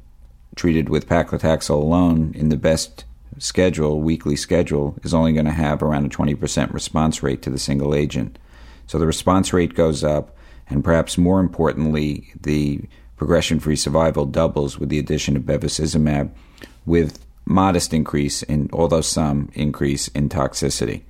treated 0.54 0.88
with 0.88 1.08
paclitaxel 1.08 1.70
alone 1.70 2.32
in 2.36 2.50
the 2.50 2.56
best 2.56 3.04
schedule, 3.38 4.00
weekly 4.00 4.36
schedule, 4.36 4.96
is 5.02 5.14
only 5.14 5.32
going 5.32 5.46
to 5.46 5.52
have 5.52 5.82
around 5.82 6.06
a 6.06 6.08
20% 6.08 6.72
response 6.72 7.22
rate 7.22 7.42
to 7.42 7.50
the 7.50 7.58
single 7.58 7.94
agent. 7.94 8.38
So 8.86 8.98
the 8.98 9.06
response 9.06 9.52
rate 9.52 9.74
goes 9.74 10.02
up, 10.02 10.36
and 10.68 10.84
perhaps 10.84 11.16
more 11.16 11.40
importantly, 11.40 12.32
the 12.40 12.80
progression 13.16 13.60
free 13.60 13.76
survival 13.76 14.26
doubles 14.26 14.78
with 14.78 14.88
the 14.88 14.98
addition 14.98 15.36
of 15.36 15.42
bevacizumab 15.42 16.30
with 16.86 17.24
modest 17.44 17.92
increase 17.92 18.42
in, 18.44 18.70
although 18.72 19.00
some 19.00 19.50
increase 19.54 20.08
in 20.08 20.28
toxicity. 20.28 21.02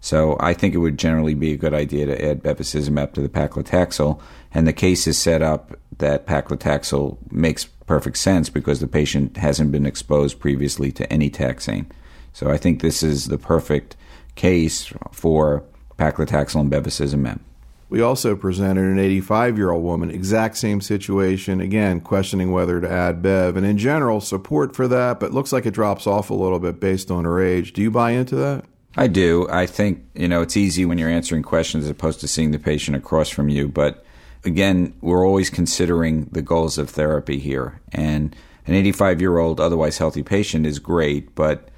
So 0.00 0.36
I 0.40 0.54
think 0.54 0.74
it 0.74 0.78
would 0.78 0.98
generally 0.98 1.34
be 1.34 1.52
a 1.52 1.58
good 1.58 1.74
idea 1.74 2.06
to 2.06 2.24
add 2.24 2.42
bevacizumab 2.42 3.12
to 3.14 3.20
the 3.20 3.28
paclitaxel, 3.28 4.20
and 4.52 4.66
the 4.66 4.72
case 4.72 5.06
is 5.06 5.18
set 5.18 5.42
up 5.42 5.78
that 5.98 6.26
paclitaxel 6.26 7.18
makes 7.30 7.68
perfect 7.90 8.18
sense 8.18 8.48
because 8.48 8.78
the 8.78 8.86
patient 8.86 9.36
hasn't 9.36 9.72
been 9.72 9.84
exposed 9.84 10.38
previously 10.38 10.92
to 10.92 11.12
any 11.12 11.28
taxane. 11.28 11.86
So 12.32 12.48
I 12.48 12.56
think 12.56 12.82
this 12.82 13.02
is 13.02 13.26
the 13.26 13.36
perfect 13.36 13.96
case 14.36 14.92
for 15.10 15.64
paclitaxel 15.98 16.60
and 16.60 16.70
bevacizumab. 16.70 17.40
We 17.88 18.00
also 18.00 18.36
presented 18.36 18.84
an 18.84 19.00
85 19.00 19.58
year 19.58 19.72
old 19.72 19.82
woman, 19.82 20.08
exact 20.08 20.56
same 20.56 20.80
situation, 20.80 21.60
again, 21.60 22.00
questioning 22.00 22.52
whether 22.52 22.80
to 22.80 22.88
add 22.88 23.22
Bev. 23.22 23.56
And 23.56 23.66
in 23.66 23.76
general, 23.76 24.20
support 24.20 24.76
for 24.76 24.86
that, 24.86 25.18
but 25.18 25.34
looks 25.34 25.52
like 25.52 25.66
it 25.66 25.74
drops 25.74 26.06
off 26.06 26.30
a 26.30 26.34
little 26.34 26.60
bit 26.60 26.78
based 26.78 27.10
on 27.10 27.24
her 27.24 27.42
age. 27.42 27.72
Do 27.72 27.82
you 27.82 27.90
buy 27.90 28.12
into 28.12 28.36
that? 28.36 28.66
I 28.96 29.08
do. 29.08 29.48
I 29.50 29.66
think, 29.66 30.04
you 30.14 30.28
know, 30.28 30.42
it's 30.42 30.56
easy 30.56 30.84
when 30.84 30.98
you're 30.98 31.10
answering 31.10 31.42
questions 31.42 31.82
as 31.82 31.90
opposed 31.90 32.20
to 32.20 32.28
seeing 32.28 32.52
the 32.52 32.60
patient 32.60 32.96
across 32.96 33.30
from 33.30 33.48
you. 33.48 33.66
But 33.66 34.04
again, 34.44 34.94
we're 35.00 35.26
always 35.26 35.50
considering 35.50 36.26
the 36.32 36.42
goals 36.42 36.78
of 36.78 36.90
therapy 36.90 37.38
here. 37.38 37.80
And 37.92 38.34
an 38.66 38.74
85 38.74 39.20
year 39.20 39.38
old, 39.38 39.60
otherwise 39.60 39.98
healthy 39.98 40.22
patient 40.22 40.66
is 40.66 40.78
great, 40.78 41.34
but 41.34 41.68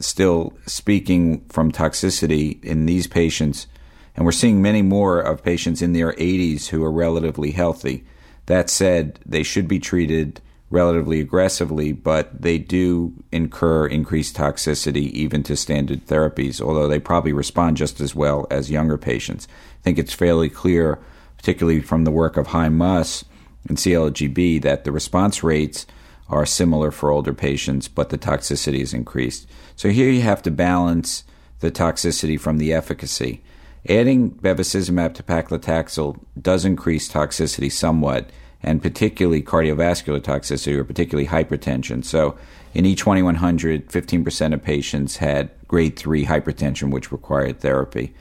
still 0.00 0.52
speaking 0.66 1.44
from 1.48 1.72
toxicity 1.72 2.62
in 2.64 2.86
these 2.86 3.06
patients, 3.06 3.66
and 4.14 4.24
we're 4.24 4.32
seeing 4.32 4.60
many 4.60 4.82
more 4.82 5.20
of 5.20 5.42
patients 5.42 5.80
in 5.82 5.92
their 5.92 6.12
80s 6.12 6.68
who 6.68 6.84
are 6.84 6.92
relatively 6.92 7.52
healthy. 7.52 8.04
That 8.46 8.68
said, 8.68 9.20
they 9.24 9.42
should 9.42 9.68
be 9.68 9.78
treated 9.78 10.40
relatively 10.72 11.20
aggressively, 11.20 11.92
but 11.92 12.42
they 12.42 12.58
do 12.58 13.12
incur 13.30 13.86
increased 13.86 14.36
toxicity 14.36 15.10
even 15.10 15.42
to 15.44 15.54
standard 15.54 16.06
therapies, 16.06 16.60
although 16.60 16.88
they 16.88 16.98
probably 16.98 17.32
respond 17.32 17.76
just 17.76 18.00
as 18.00 18.14
well 18.14 18.46
as 18.50 18.70
younger 18.70 18.96
patients. 18.96 19.46
I 19.80 19.82
think 19.82 19.98
it's 19.98 20.14
fairly 20.14 20.48
clear, 20.48 20.98
particularly 21.42 21.80
from 21.80 22.04
the 22.04 22.12
work 22.12 22.36
of 22.36 22.46
Hyman 22.48 22.78
Muss 22.78 23.24
and 23.68 23.76
CALGB, 23.76 24.62
that 24.62 24.84
the 24.84 24.92
response 24.92 25.42
rates 25.42 25.86
are 26.28 26.46
similar 26.46 26.92
for 26.92 27.10
older 27.10 27.34
patients, 27.34 27.88
but 27.88 28.10
the 28.10 28.16
toxicity 28.16 28.78
is 28.78 28.94
increased. 28.94 29.48
So 29.74 29.88
here 29.88 30.08
you 30.08 30.20
have 30.22 30.40
to 30.42 30.52
balance 30.52 31.24
the 31.58 31.72
toxicity 31.72 32.38
from 32.38 32.58
the 32.58 32.72
efficacy. 32.72 33.42
Adding 33.88 34.30
bevacizumab 34.30 35.14
to 35.14 35.24
paclitaxel 35.24 36.20
does 36.40 36.64
increase 36.64 37.10
toxicity 37.10 37.72
somewhat, 37.72 38.30
and 38.62 38.80
particularly 38.80 39.42
cardiovascular 39.42 40.20
toxicity 40.20 40.76
or 40.76 40.84
particularly 40.84 41.28
hypertension. 41.28 42.04
So 42.04 42.38
in 42.72 42.84
E2100, 42.84 43.90
15% 43.90 44.54
of 44.54 44.62
patients 44.62 45.16
had 45.16 45.50
grade 45.66 45.96
3 45.96 46.26
hypertension, 46.26 46.92
which 46.92 47.10
required 47.10 47.58
therapy. 47.58 48.14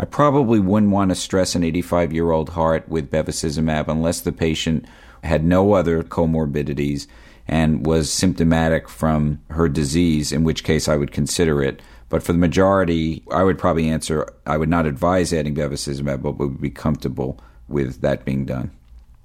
I 0.00 0.04
probably 0.04 0.60
wouldn't 0.60 0.92
want 0.92 1.08
to 1.08 1.16
stress 1.16 1.54
an 1.56 1.64
85 1.64 2.12
year 2.12 2.30
old 2.30 2.50
heart 2.50 2.88
with 2.88 3.10
bevacizumab 3.10 3.88
unless 3.88 4.20
the 4.20 4.32
patient 4.32 4.86
had 5.24 5.44
no 5.44 5.72
other 5.72 6.04
comorbidities 6.04 7.08
and 7.48 7.84
was 7.84 8.12
symptomatic 8.12 8.88
from 8.88 9.40
her 9.50 9.68
disease, 9.68 10.30
in 10.30 10.44
which 10.44 10.62
case 10.62 10.86
I 10.86 10.96
would 10.96 11.10
consider 11.10 11.62
it. 11.62 11.82
But 12.10 12.22
for 12.22 12.32
the 12.32 12.38
majority, 12.38 13.24
I 13.32 13.42
would 13.42 13.58
probably 13.58 13.88
answer 13.88 14.32
I 14.46 14.56
would 14.56 14.68
not 14.68 14.86
advise 14.86 15.32
adding 15.32 15.54
bevacizumab, 15.54 16.22
but 16.22 16.38
would 16.38 16.60
be 16.60 16.70
comfortable 16.70 17.40
with 17.66 18.00
that 18.02 18.24
being 18.24 18.44
done. 18.44 18.70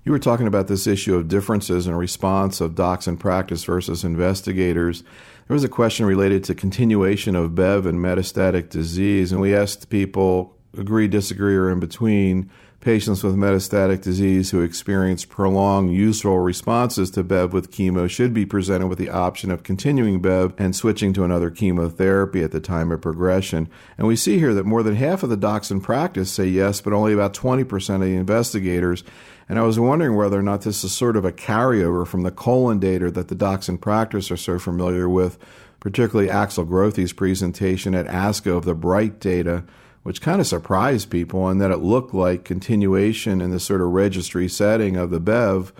You 0.06 0.12
were 0.12 0.20
talking 0.20 0.48
about 0.48 0.68
this 0.68 0.88
issue 0.88 1.16
of 1.16 1.30
differences 1.30 1.88
in 1.88 1.96
response 1.96 2.60
of 2.60 2.76
docs 2.76 3.08
in 3.08 3.16
practice 3.16 3.64
versus 3.64 4.04
investigators. 4.04 5.02
There 5.48 5.56
was 5.56 5.64
a 5.64 5.70
question 5.70 6.06
related 6.06 6.44
to 6.46 6.56
continuation 6.56 7.36
of 7.36 7.56
BEV 7.56 7.86
and 7.86 8.00
metastatic 8.00 8.70
disease, 8.70 9.32
and 9.32 9.40
we 9.40 9.56
asked 9.56 9.90
people 9.90 10.58
agree, 10.78 11.08
disagree, 11.08 11.56
or 11.56 11.70
in 11.70 11.80
between 11.80 12.50
patients 12.84 13.24
with 13.24 13.34
metastatic 13.34 14.02
disease 14.02 14.52
who 14.52 14.62
experience 14.62 15.24
prolonged 15.24 15.94
useful 15.94 16.40
responses 16.40 17.10
to 17.10 17.24
BEV 17.24 17.54
with 17.54 17.72
chemo 17.72 18.10
should 18.10 18.34
be 18.34 18.46
presented 18.46 18.88
with 18.88 18.98
the 18.98 19.10
option 19.10 19.52
of 19.52 19.64
continuing 19.64 20.22
BEV 20.22 20.54
and 20.58 20.76
switching 20.76 21.14
to 21.14 21.24
another 21.24 21.50
chemotherapy 21.50 22.44
at 22.44 22.52
the 22.52 22.60
time 22.60 22.92
of 22.92 23.00
progression. 23.00 23.70
And 23.98 24.06
we 24.06 24.18
see 24.18 24.38
here 24.38 24.54
that 24.54 24.66
more 24.66 24.84
than 24.84 24.96
half 24.96 25.24
of 25.24 25.30
the 25.30 25.38
docs 25.38 25.72
in 25.72 25.80
practice 25.80 26.30
say 26.30 26.46
yes, 26.46 26.82
but 26.82 26.92
only 26.92 27.14
about 27.14 27.34
20% 27.34 27.96
of 27.96 28.02
the 28.02 28.16
investigators. 28.16 29.06
And 29.48 29.58
I 29.58 29.62
was 29.62 29.80
wondering 29.80 30.18
whether 30.18 30.38
or 30.38 30.44
not 30.44 30.64
this 30.64 30.84
is 30.84 30.92
sort 30.92 31.16
of 31.16 31.24
a 31.24 31.32
carryover 31.32 32.06
from 32.06 32.24
the 32.24 32.32
colon 32.32 32.80
data 32.80 33.10
that 33.12 33.30
the 33.30 33.36
docs 33.36 33.70
in 33.70 33.78
practice 33.78 34.30
are 34.30 34.36
so 34.36 34.60
familiar 34.60 35.08
with, 35.08 35.38
particularly 35.80 36.30
Axel 36.30 36.66
Grothey's 36.66 37.14
presentation 37.14 37.96
at 37.96 38.08
ASCO 38.08 38.58
of 38.58 38.66
the 38.66 38.76
BRiTE 38.76 39.22
data 39.22 39.64
which 40.04 40.22
kind 40.22 40.40
of 40.40 40.48
surprised 40.48 41.10
people 41.10 41.48
and 41.48 41.60
that 41.60 41.72
it 41.72 41.78
looked 41.78 42.14
like 42.14 42.44
continuation 42.44 43.42
in 43.42 43.52
this 43.52 43.64
sort 43.64 43.82
of 43.82 43.88
registry 43.90 44.48
setting 44.48 44.98
of 44.98 45.10
the 45.10 45.20
BEV 45.20 45.74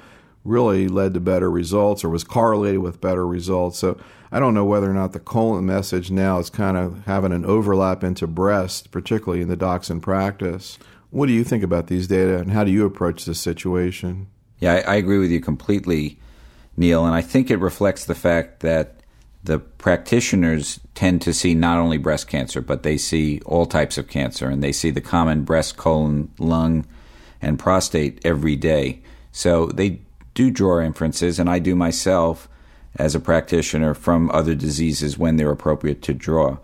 really 0.46 0.88
led 0.88 1.14
to 1.14 1.20
better 1.20 1.50
results 1.50 2.04
or 2.04 2.10
was 2.10 2.24
correlated 2.24 2.80
with 2.80 3.02
better 3.02 3.28
results. 3.28 3.80
So 3.80 3.98
I 4.32 4.40
don't 4.40 4.54
know 4.54 4.66
whether 4.66 4.90
or 4.90 4.94
not 4.94 5.14
the 5.14 5.20
colon 5.20 5.66
message 5.66 6.10
now 6.10 6.40
is 6.40 6.50
kind 6.50 6.76
of 6.76 7.06
having 7.06 7.32
an 7.32 7.46
overlap 7.46 8.04
into 8.04 8.28
breast, 8.28 8.92
particularly 8.92 9.42
in 9.42 9.48
the 9.48 9.56
docs 9.56 9.90
in 9.90 10.02
practice. 10.02 10.80
What 11.12 11.28
do 11.28 11.34
you 11.34 11.44
think 11.44 11.64
about 11.64 11.88
these 11.88 12.08
data 12.08 12.40
and 12.40 12.52
how 12.52 12.64
do 12.64 12.72
you 12.72 12.86
approach 12.86 13.26
this 13.26 13.40
situation? 13.40 14.28
Yeah, 14.60 14.74
I, 14.74 14.94
I 14.94 14.96
agree 14.96 15.20
with 15.20 15.32
you 15.32 15.40
completely, 15.40 16.20
Neil, 16.76 17.06
and 17.06 17.14
I 17.14 17.22
think 17.22 17.52
it 17.52 17.58
reflects 17.58 18.06
the 18.06 18.16
fact 18.16 18.62
that 18.62 19.03
the 19.44 19.60
practitioners 19.60 20.80
tend 20.96 21.22
to 21.22 21.34
see 21.34 21.54
not 21.54 21.78
only 21.78 21.98
breast 21.98 22.28
cancer, 22.28 22.62
but 22.62 22.84
they 22.84 22.98
see 22.98 23.42
all 23.46 23.66
types 23.66 23.98
of 23.98 24.08
cancer, 24.08 24.50
and 24.50 24.64
they 24.64 24.72
see 24.72 24.90
the 24.90 25.02
common 25.02 25.44
breast, 25.44 25.76
colon, 25.76 26.32
lung, 26.40 26.86
and 27.42 27.60
prostate 27.60 28.22
every 28.24 28.56
day. 28.56 29.02
So 29.32 29.66
they 29.68 30.00
do 30.34 30.50
draw 30.50 30.80
inferences, 30.80 31.40
and 31.40 31.50
I 31.50 31.60
do 31.60 31.76
myself 31.76 32.48
as 32.96 33.16
a 33.16 33.20
practitioner 33.20 33.94
from 33.94 34.32
other 34.32 34.56
diseases 34.56 35.18
when 35.18 35.36
they're 35.36 35.52
appropriate 35.52 36.02
to 36.04 36.14
draw. 36.14 36.58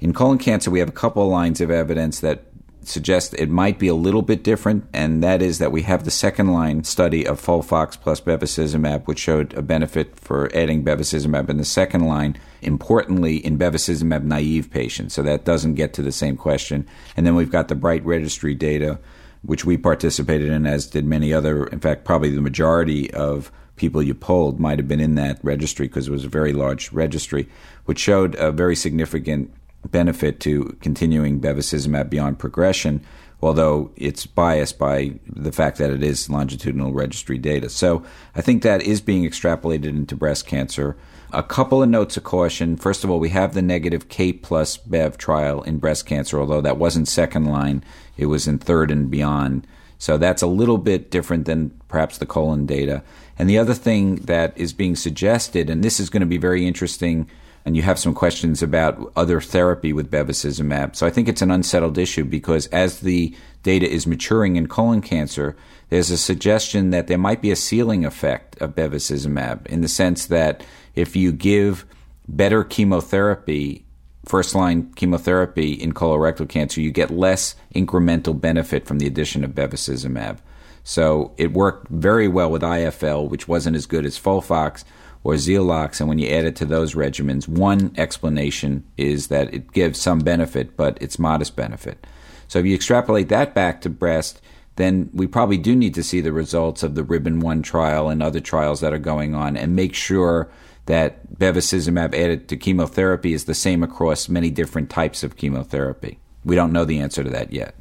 In 0.00 0.12
colon 0.12 0.38
cancer, 0.38 0.70
we 0.70 0.80
have 0.80 0.88
a 0.88 0.92
couple 0.92 1.28
lines 1.28 1.60
of 1.60 1.70
evidence 1.70 2.20
that 2.20 2.46
suggest 2.86 3.34
it 3.34 3.50
might 3.50 3.78
be 3.78 3.88
a 3.88 3.94
little 3.94 4.22
bit 4.22 4.42
different, 4.42 4.86
and 4.92 5.22
that 5.22 5.42
is 5.42 5.58
that 5.58 5.72
we 5.72 5.82
have 5.82 6.04
the 6.04 6.10
second 6.10 6.52
line 6.52 6.84
study 6.84 7.26
of 7.26 7.40
FOLFOX 7.40 8.00
plus 8.00 8.20
bevacizumab, 8.20 9.06
which 9.06 9.18
showed 9.18 9.54
a 9.54 9.62
benefit 9.62 10.18
for 10.18 10.50
adding 10.54 10.84
bevacizumab 10.84 11.48
in 11.48 11.56
the 11.56 11.64
second 11.64 12.06
line, 12.06 12.36
importantly 12.62 13.36
in 13.36 13.58
bevacizumab 13.58 14.24
naive 14.24 14.70
patients. 14.70 15.14
So 15.14 15.22
that 15.22 15.44
doesn't 15.44 15.74
get 15.74 15.94
to 15.94 16.02
the 16.02 16.12
same 16.12 16.36
question. 16.36 16.86
And 17.16 17.26
then 17.26 17.34
we've 17.34 17.50
got 17.50 17.68
the 17.68 17.76
BRiTE 17.76 18.04
registry 18.04 18.54
data, 18.54 18.98
which 19.42 19.64
we 19.64 19.76
participated 19.76 20.50
in, 20.50 20.66
as 20.66 20.86
did 20.86 21.04
many 21.04 21.32
other, 21.32 21.66
in 21.66 21.80
fact, 21.80 22.04
probably 22.04 22.30
the 22.30 22.40
majority 22.40 23.12
of 23.12 23.52
people 23.76 24.02
you 24.02 24.14
polled 24.14 24.60
might 24.60 24.78
have 24.78 24.88
been 24.88 25.00
in 25.00 25.16
that 25.16 25.38
registry 25.42 25.88
because 25.88 26.08
it 26.08 26.12
was 26.12 26.24
a 26.24 26.28
very 26.28 26.52
large 26.52 26.92
registry, 26.92 27.48
which 27.86 27.98
showed 27.98 28.34
a 28.36 28.52
very 28.52 28.76
significant 28.76 29.52
benefit 29.90 30.40
to 30.40 30.76
continuing 30.80 31.40
bevacizumab 31.40 32.10
beyond 32.10 32.38
progression, 32.38 33.04
although 33.42 33.90
it's 33.96 34.26
biased 34.26 34.78
by 34.78 35.14
the 35.26 35.52
fact 35.52 35.78
that 35.78 35.90
it 35.90 36.02
is 36.02 36.30
longitudinal 36.30 36.92
registry 36.92 37.38
data. 37.38 37.68
So 37.68 38.04
I 38.34 38.40
think 38.40 38.62
that 38.62 38.82
is 38.82 39.00
being 39.00 39.24
extrapolated 39.24 39.84
into 39.84 40.16
breast 40.16 40.46
cancer. 40.46 40.96
A 41.32 41.42
couple 41.42 41.82
of 41.82 41.88
notes 41.88 42.16
of 42.16 42.24
caution. 42.24 42.76
First 42.76 43.04
of 43.04 43.10
all, 43.10 43.18
we 43.18 43.30
have 43.30 43.54
the 43.54 43.62
negative 43.62 44.08
K 44.08 44.32
plus 44.32 44.76
Bev 44.76 45.18
trial 45.18 45.62
in 45.62 45.78
breast 45.78 46.06
cancer, 46.06 46.38
although 46.38 46.60
that 46.60 46.78
wasn't 46.78 47.08
second 47.08 47.46
line, 47.46 47.84
it 48.16 48.26
was 48.26 48.46
in 48.46 48.58
third 48.58 48.90
and 48.90 49.10
beyond. 49.10 49.66
So 49.98 50.16
that's 50.16 50.42
a 50.42 50.46
little 50.46 50.78
bit 50.78 51.10
different 51.10 51.46
than 51.46 51.70
perhaps 51.88 52.18
the 52.18 52.26
colon 52.26 52.66
data. 52.66 53.02
And 53.38 53.50
the 53.50 53.58
other 53.58 53.74
thing 53.74 54.16
that 54.16 54.56
is 54.56 54.72
being 54.72 54.96
suggested, 54.96 55.68
and 55.68 55.82
this 55.82 55.98
is 55.98 56.10
going 56.10 56.20
to 56.20 56.26
be 56.26 56.38
very 56.38 56.66
interesting 56.66 57.28
and 57.64 57.76
you 57.76 57.82
have 57.82 57.98
some 57.98 58.14
questions 58.14 58.62
about 58.62 59.12
other 59.16 59.40
therapy 59.40 59.92
with 59.92 60.10
bevacizumab. 60.10 60.94
So 60.94 61.06
I 61.06 61.10
think 61.10 61.28
it's 61.28 61.42
an 61.42 61.50
unsettled 61.50 61.96
issue 61.96 62.24
because 62.24 62.66
as 62.66 63.00
the 63.00 63.34
data 63.62 63.88
is 63.88 64.06
maturing 64.06 64.56
in 64.56 64.66
colon 64.66 65.00
cancer, 65.00 65.56
there's 65.88 66.10
a 66.10 66.18
suggestion 66.18 66.90
that 66.90 67.06
there 67.06 67.18
might 67.18 67.40
be 67.40 67.50
a 67.50 67.56
ceiling 67.56 68.04
effect 68.04 68.60
of 68.60 68.74
bevacizumab 68.74 69.66
in 69.66 69.80
the 69.80 69.88
sense 69.88 70.26
that 70.26 70.64
if 70.94 71.16
you 71.16 71.32
give 71.32 71.86
better 72.28 72.64
chemotherapy, 72.64 73.84
first 74.26 74.54
line 74.54 74.92
chemotherapy 74.94 75.72
in 75.72 75.92
colorectal 75.92 76.48
cancer, 76.48 76.80
you 76.80 76.90
get 76.90 77.10
less 77.10 77.54
incremental 77.74 78.38
benefit 78.38 78.86
from 78.86 78.98
the 78.98 79.06
addition 79.06 79.42
of 79.42 79.52
bevacizumab. 79.52 80.38
So 80.84 81.32
it 81.38 81.52
worked 81.52 81.88
very 81.88 82.28
well 82.28 82.50
with 82.50 82.60
IFL, 82.60 83.28
which 83.28 83.48
wasn't 83.48 83.76
as 83.76 83.86
good 83.86 84.04
as 84.04 84.18
Folfox 84.20 84.84
or 85.24 85.34
XELOX, 85.34 86.00
and 86.00 86.08
when 86.08 86.18
you 86.18 86.28
add 86.28 86.44
it 86.44 86.54
to 86.56 86.66
those 86.66 86.94
regimens, 86.94 87.48
one 87.48 87.92
explanation 87.96 88.84
is 88.98 89.28
that 89.28 89.52
it 89.52 89.72
gives 89.72 89.98
some 90.00 90.20
benefit, 90.20 90.76
but 90.76 90.98
it's 91.00 91.18
modest 91.18 91.56
benefit. 91.56 92.06
So 92.46 92.58
if 92.58 92.66
you 92.66 92.74
extrapolate 92.74 93.30
that 93.30 93.54
back 93.54 93.80
to 93.80 93.90
breast, 93.90 94.42
then 94.76 95.08
we 95.14 95.26
probably 95.26 95.56
do 95.56 95.74
need 95.74 95.94
to 95.94 96.02
see 96.02 96.20
the 96.20 96.32
results 96.32 96.82
of 96.82 96.94
the 96.94 97.04
Ribbon 97.04 97.40
1 97.40 97.62
trial 97.62 98.10
and 98.10 98.22
other 98.22 98.40
trials 98.40 98.80
that 98.80 98.92
are 98.92 98.98
going 98.98 99.34
on 99.34 99.56
and 99.56 99.74
make 99.74 99.94
sure 99.94 100.50
that 100.86 101.38
bevacizumab 101.38 102.14
added 102.14 102.48
to 102.48 102.56
chemotherapy 102.56 103.32
is 103.32 103.44
the 103.44 103.54
same 103.54 103.82
across 103.82 104.28
many 104.28 104.50
different 104.50 104.90
types 104.90 105.22
of 105.22 105.36
chemotherapy. 105.36 106.18
We 106.44 106.54
don't 106.54 106.72
know 106.72 106.84
the 106.84 106.98
answer 106.98 107.24
to 107.24 107.30
that 107.30 107.52
yet. 107.52 107.74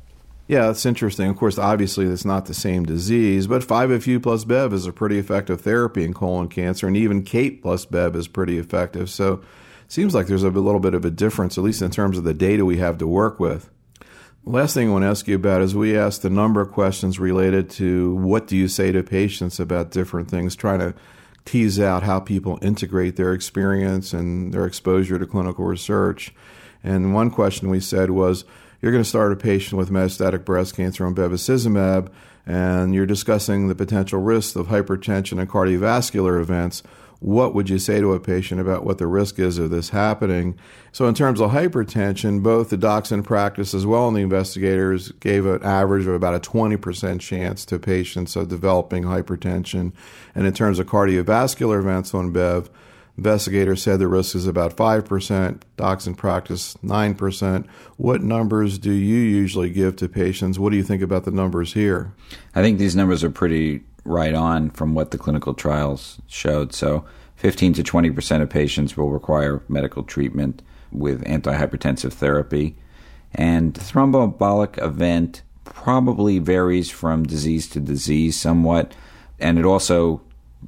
Yeah, 0.45 0.67
that's 0.67 0.85
interesting. 0.85 1.29
Of 1.29 1.37
course, 1.37 1.57
obviously, 1.57 2.05
it's 2.05 2.25
not 2.25 2.47
the 2.47 2.53
same 2.53 2.83
disease, 2.83 3.47
but 3.47 3.61
5FU 3.61 4.21
plus 4.21 4.43
BEV 4.43 4.73
is 4.73 4.85
a 4.85 4.91
pretty 4.91 5.17
effective 5.17 5.61
therapy 5.61 6.03
in 6.03 6.13
colon 6.13 6.49
cancer, 6.49 6.85
and 6.85 6.97
even 6.97 7.23
CAPE 7.23 7.61
plus 7.61 7.85
BEV 7.85 8.15
is 8.17 8.27
pretty 8.27 8.57
effective. 8.57 9.09
So 9.09 9.35
it 9.35 9.91
seems 9.91 10.13
like 10.13 10.27
there's 10.27 10.43
a 10.43 10.49
little 10.49 10.81
bit 10.81 10.93
of 10.95 11.05
a 11.05 11.11
difference, 11.11 11.57
at 11.57 11.63
least 11.63 11.81
in 11.81 11.91
terms 11.91 12.17
of 12.17 12.25
the 12.25 12.33
data 12.33 12.65
we 12.65 12.77
have 12.77 12.97
to 12.97 13.07
work 13.07 13.39
with. 13.39 13.69
last 14.43 14.73
thing 14.73 14.89
I 14.89 14.91
want 14.91 15.03
to 15.03 15.07
ask 15.07 15.27
you 15.29 15.35
about 15.35 15.61
is 15.61 15.75
we 15.75 15.97
asked 15.97 16.25
a 16.25 16.29
number 16.29 16.59
of 16.59 16.73
questions 16.73 17.19
related 17.19 17.69
to 17.71 18.13
what 18.15 18.47
do 18.47 18.57
you 18.57 18.67
say 18.67 18.91
to 18.91 19.01
patients 19.01 19.61
about 19.61 19.91
different 19.91 20.29
things, 20.29 20.57
trying 20.57 20.79
to 20.79 20.93
tease 21.45 21.79
out 21.79 22.03
how 22.03 22.19
people 22.19 22.59
integrate 22.61 23.15
their 23.15 23.31
experience 23.31 24.11
and 24.11 24.53
their 24.53 24.65
exposure 24.65 25.17
to 25.17 25.25
clinical 25.25 25.63
research. 25.63 26.33
And 26.83 27.13
one 27.13 27.31
question 27.31 27.69
we 27.69 27.79
said 27.79 28.09
was, 28.11 28.43
you're 28.83 28.91
going 28.91 29.03
to 29.03 29.09
start 29.09 29.31
a 29.31 29.37
patient 29.37 29.77
with 29.77 29.89
metastatic 29.89 30.43
breast 30.43 30.75
cancer 30.75 31.05
on 31.05 31.15
bevacizumab, 31.15 32.09
and 32.45 32.93
you're 32.93 33.05
discussing 33.05 33.69
the 33.69 33.75
potential 33.75 34.19
risks 34.19 34.57
of 34.57 34.67
hypertension 34.67 35.39
and 35.39 35.49
cardiovascular 35.49 36.41
events. 36.41 36.83
What 37.21 37.55
would 37.55 37.69
you 37.69 37.79
say 37.79 38.01
to 38.01 38.11
a 38.11 38.19
patient 38.19 38.59
about 38.59 38.83
what 38.83 38.97
the 38.97 39.07
risk 39.07 39.39
is 39.39 39.57
of 39.57 39.69
this 39.69 39.91
happening? 39.91 40.59
So, 40.91 41.07
in 41.07 41.15
terms 41.15 41.39
of 41.39 41.51
hypertension, 41.51 42.43
both 42.43 42.71
the 42.71 42.75
docs 42.75 43.13
in 43.13 43.23
practice 43.23 43.73
as 43.73 43.85
well 43.85 44.09
and 44.09 44.17
the 44.17 44.21
investigators 44.21 45.13
gave 45.13 45.45
an 45.45 45.63
average 45.63 46.05
of 46.05 46.13
about 46.13 46.35
a 46.35 46.41
20% 46.41 47.21
chance 47.21 47.63
to 47.63 47.79
patients 47.79 48.35
of 48.35 48.49
developing 48.49 49.03
hypertension. 49.03 49.93
And 50.35 50.45
in 50.45 50.53
terms 50.53 50.79
of 50.79 50.87
cardiovascular 50.87 51.79
events 51.79 52.13
on 52.13 52.33
BEV, 52.33 52.69
Investigators 53.17 53.83
said 53.83 53.99
the 53.99 54.07
risk 54.07 54.35
is 54.35 54.47
about 54.47 54.75
5%, 54.75 55.61
docs 55.77 56.07
in 56.07 56.15
practice 56.15 56.75
9%. 56.83 57.67
What 57.97 58.23
numbers 58.23 58.79
do 58.79 58.91
you 58.91 59.19
usually 59.19 59.69
give 59.69 59.95
to 59.97 60.09
patients? 60.09 60.57
What 60.57 60.71
do 60.71 60.77
you 60.77 60.83
think 60.83 61.03
about 61.03 61.23
the 61.23 61.31
numbers 61.31 61.73
here? 61.73 62.11
I 62.55 62.61
think 62.61 62.79
these 62.79 62.95
numbers 62.95 63.23
are 63.23 63.29
pretty 63.29 63.83
right 64.03 64.33
on 64.33 64.71
from 64.71 64.95
what 64.95 65.11
the 65.11 65.19
clinical 65.19 65.53
trials 65.53 66.19
showed. 66.27 66.73
So 66.73 67.05
15 67.35 67.73
to 67.73 67.83
20% 67.83 68.41
of 68.41 68.49
patients 68.49 68.97
will 68.97 69.11
require 69.11 69.63
medical 69.67 70.03
treatment 70.03 70.63
with 70.91 71.23
antihypertensive 71.25 72.13
therapy. 72.13 72.75
And 73.35 73.73
thromboembolic 73.73 74.83
event 74.83 75.43
probably 75.65 76.39
varies 76.39 76.89
from 76.89 77.23
disease 77.23 77.67
to 77.69 77.79
disease 77.79 78.39
somewhat. 78.39 78.93
And 79.39 79.59
it 79.59 79.65
also 79.65 80.21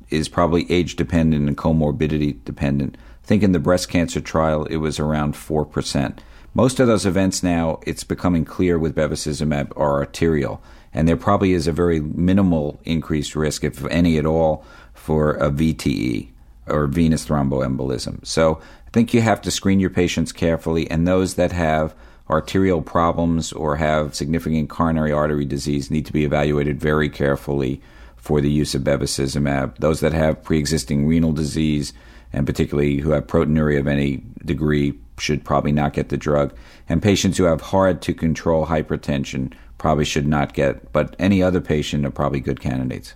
is 0.09 0.29
probably 0.29 0.69
age 0.71 0.95
dependent 0.95 1.47
and 1.47 1.57
comorbidity 1.57 2.43
dependent. 2.45 2.97
I 3.23 3.27
think 3.27 3.43
in 3.43 3.51
the 3.51 3.59
breast 3.59 3.89
cancer 3.89 4.21
trial, 4.21 4.65
it 4.65 4.77
was 4.77 4.99
around 4.99 5.33
4%. 5.33 6.19
Most 6.53 6.79
of 6.79 6.87
those 6.87 7.05
events 7.05 7.43
now, 7.43 7.79
it's 7.85 8.03
becoming 8.03 8.45
clear 8.45 8.79
with 8.79 8.95
bevacizumab, 8.95 9.73
are 9.75 9.99
arterial. 9.99 10.61
And 10.93 11.07
there 11.07 11.17
probably 11.17 11.51
is 11.51 11.67
a 11.67 11.73
very 11.73 11.99
minimal 11.99 12.79
increased 12.85 13.35
risk, 13.35 13.63
if 13.63 13.83
any 13.87 14.17
at 14.17 14.25
all, 14.25 14.63
for 14.93 15.31
a 15.31 15.49
VTE 15.49 16.29
or 16.67 16.87
venous 16.87 17.25
thromboembolism. 17.25 18.25
So 18.25 18.61
I 18.87 18.89
think 18.91 19.13
you 19.13 19.21
have 19.21 19.41
to 19.41 19.51
screen 19.51 19.79
your 19.79 19.89
patients 19.89 20.31
carefully, 20.31 20.89
and 20.89 21.05
those 21.05 21.35
that 21.35 21.51
have 21.51 21.93
arterial 22.29 22.81
problems 22.81 23.51
or 23.51 23.75
have 23.75 24.15
significant 24.15 24.69
coronary 24.69 25.11
artery 25.11 25.45
disease 25.45 25.91
need 25.91 26.05
to 26.05 26.13
be 26.13 26.23
evaluated 26.23 26.79
very 26.79 27.09
carefully 27.09 27.81
for 28.25 28.41
the 28.41 28.49
use 28.49 28.73
of 28.73 28.81
bevacizumab. 28.81 29.77
Those 29.77 29.99
that 29.99 30.11
have 30.11 30.41
pre-existing 30.41 31.05
renal 31.05 31.31
disease 31.31 31.93
and 32.33 32.47
particularly 32.47 32.97
who 32.97 33.11
have 33.11 33.27
proteinuria 33.27 33.79
of 33.79 33.87
any 33.87 34.23
degree 34.43 34.99
should 35.19 35.45
probably 35.45 35.71
not 35.71 35.93
get 35.93 36.09
the 36.09 36.17
drug. 36.17 36.51
And 36.89 37.03
patients 37.03 37.37
who 37.37 37.43
have 37.43 37.61
hard 37.61 38.01
to 38.01 38.15
control 38.15 38.65
hypertension 38.65 39.53
probably 39.77 40.05
should 40.05 40.27
not 40.27 40.55
get, 40.55 40.91
but 40.91 41.15
any 41.19 41.43
other 41.43 41.61
patient 41.61 42.03
are 42.03 42.11
probably 42.11 42.39
good 42.39 42.59
candidates. 42.59 43.13